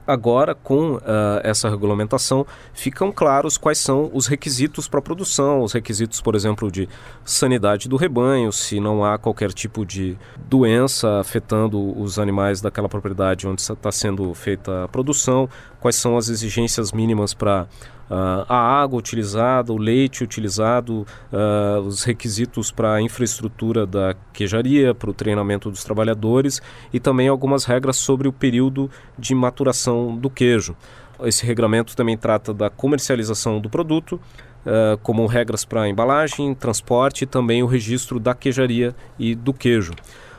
agora 0.05 0.53
com 0.53 0.95
uh, 0.95 1.01
essa 1.43 1.69
regulamentação 1.69 2.45
ficam 2.73 3.11
claros 3.11 3.57
quais 3.57 3.77
são 3.77 4.09
os 4.13 4.27
requisitos 4.27 4.87
para 4.87 4.99
a 4.99 5.01
produção, 5.01 5.61
os 5.61 5.73
requisitos, 5.73 6.21
por 6.21 6.35
exemplo, 6.35 6.71
de 6.71 6.87
sanidade 7.23 7.87
do 7.87 7.95
rebanho, 7.95 8.51
se 8.51 8.79
não 8.79 9.03
há 9.03 9.17
qualquer 9.17 9.51
tipo 9.51 9.85
de 9.85 10.17
doença 10.47 11.19
afetando 11.19 11.99
os 11.99 12.19
animais 12.19 12.61
daquela 12.61 12.89
propriedade 12.89 13.47
onde 13.47 13.61
está 13.61 13.91
sendo 13.91 14.33
feita 14.33 14.83
a 14.83 14.87
produção, 14.87 15.49
quais 15.79 15.95
são 15.95 16.17
as 16.17 16.29
exigências 16.29 16.91
mínimas 16.91 17.33
para 17.33 17.67
Uh, 18.09 18.45
a 18.49 18.57
água 18.57 18.99
utilizada, 18.99 19.71
o 19.71 19.77
leite 19.77 20.23
utilizado, 20.23 21.05
uh, 21.31 21.79
os 21.79 22.03
requisitos 22.03 22.69
para 22.69 22.95
a 22.95 23.01
infraestrutura 23.01 23.85
da 23.85 24.15
queijaria, 24.33 24.93
para 24.93 25.09
o 25.09 25.13
treinamento 25.13 25.71
dos 25.71 25.83
trabalhadores 25.83 26.61
e 26.91 26.99
também 26.99 27.27
algumas 27.27 27.65
regras 27.65 27.97
sobre 27.97 28.27
o 28.27 28.33
período 28.33 28.89
de 29.17 29.33
maturação 29.33 30.15
do 30.15 30.29
queijo. 30.29 30.75
Esse 31.23 31.45
regulamento 31.45 31.95
também 31.95 32.17
trata 32.17 32.53
da 32.53 32.69
comercialização 32.69 33.59
do 33.59 33.69
produto, 33.69 34.19
uh, 34.65 34.97
como 35.01 35.25
regras 35.25 35.63
para 35.63 35.87
embalagem, 35.87 36.53
transporte 36.53 37.23
e 37.23 37.27
também 37.27 37.63
o 37.63 37.67
registro 37.67 38.19
da 38.19 38.33
queijaria 38.33 38.95
e 39.17 39.33
do 39.33 39.53
queijo. 39.53 39.93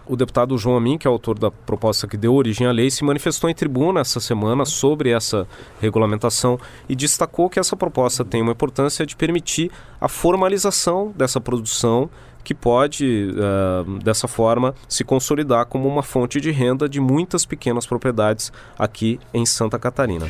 O 0.06 0.16
deputado 0.16 0.56
João 0.58 0.76
Amin, 0.76 0.98
que 0.98 1.06
é 1.06 1.10
autor 1.10 1.38
da 1.38 1.50
proposta 1.50 2.06
que 2.06 2.16
deu 2.16 2.34
origem 2.34 2.66
à 2.66 2.72
lei, 2.72 2.90
se 2.90 3.02
manifestou 3.02 3.48
em 3.48 3.54
tribuna 3.54 4.00
essa 4.00 4.20
semana 4.20 4.64
sobre 4.66 5.10
essa 5.10 5.46
regulamentação 5.80 6.58
e 6.88 6.94
destacou 6.94 7.48
que 7.48 7.58
essa 7.58 7.74
proposta 7.74 8.24
tem 8.24 8.42
uma 8.42 8.52
importância 8.52 9.06
de 9.06 9.16
permitir 9.16 9.70
a 10.00 10.08
formalização 10.08 11.12
dessa 11.16 11.40
produção 11.40 12.10
que 12.44 12.54
pode, 12.54 13.30
uh, 13.30 13.98
dessa 14.00 14.28
forma, 14.28 14.74
se 14.86 15.02
consolidar 15.02 15.64
como 15.64 15.88
uma 15.88 16.02
fonte 16.02 16.38
de 16.38 16.50
renda 16.50 16.86
de 16.86 17.00
muitas 17.00 17.46
pequenas 17.46 17.86
propriedades 17.86 18.52
aqui 18.78 19.18
em 19.32 19.46
Santa 19.46 19.78
Catarina. 19.78 20.26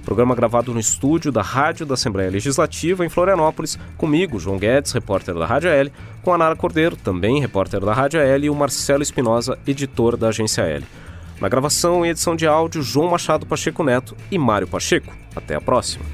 Programa 0.06 0.36
gravado 0.36 0.74
no 0.74 0.80
estúdio 0.80 1.30
da 1.30 1.42
Rádio 1.42 1.86
da 1.86 1.96
Assembleia 1.96 2.32
Legislativa 2.32 3.06
em 3.06 3.10
Florianópolis, 3.10 3.78
comigo, 3.98 4.40
João 4.40 4.58
Guedes, 4.58 4.94
repórter 4.94 5.36
da 5.36 5.46
Rádio 5.46 5.70
L, 5.70 5.92
com 6.24 6.34
a 6.34 6.38
Nara 6.38 6.56
Cordeiro, 6.56 6.96
também 6.96 7.42
repórter 7.42 7.82
da 7.82 7.94
Rádio 7.94 8.22
L, 8.22 8.46
e 8.46 8.50
o 8.50 8.56
Marcelo 8.56 9.04
Espinosa, 9.04 9.60
editor 9.68 10.16
da 10.16 10.30
Agência 10.30 10.62
L. 10.62 10.86
Na 11.40 11.50
gravação 11.50 12.06
e 12.06 12.10
edição 12.10 12.36
de 12.36 12.48
áudio, 12.48 12.82
João 12.82 13.10
Machado 13.10 13.46
Pacheco 13.46 13.84
Neto 13.84 14.16
e 14.32 14.38
Mário 14.38 14.68
Pacheco. 14.68 15.14
Até 15.36 15.56
a 15.56 15.62
próxima. 15.62 16.06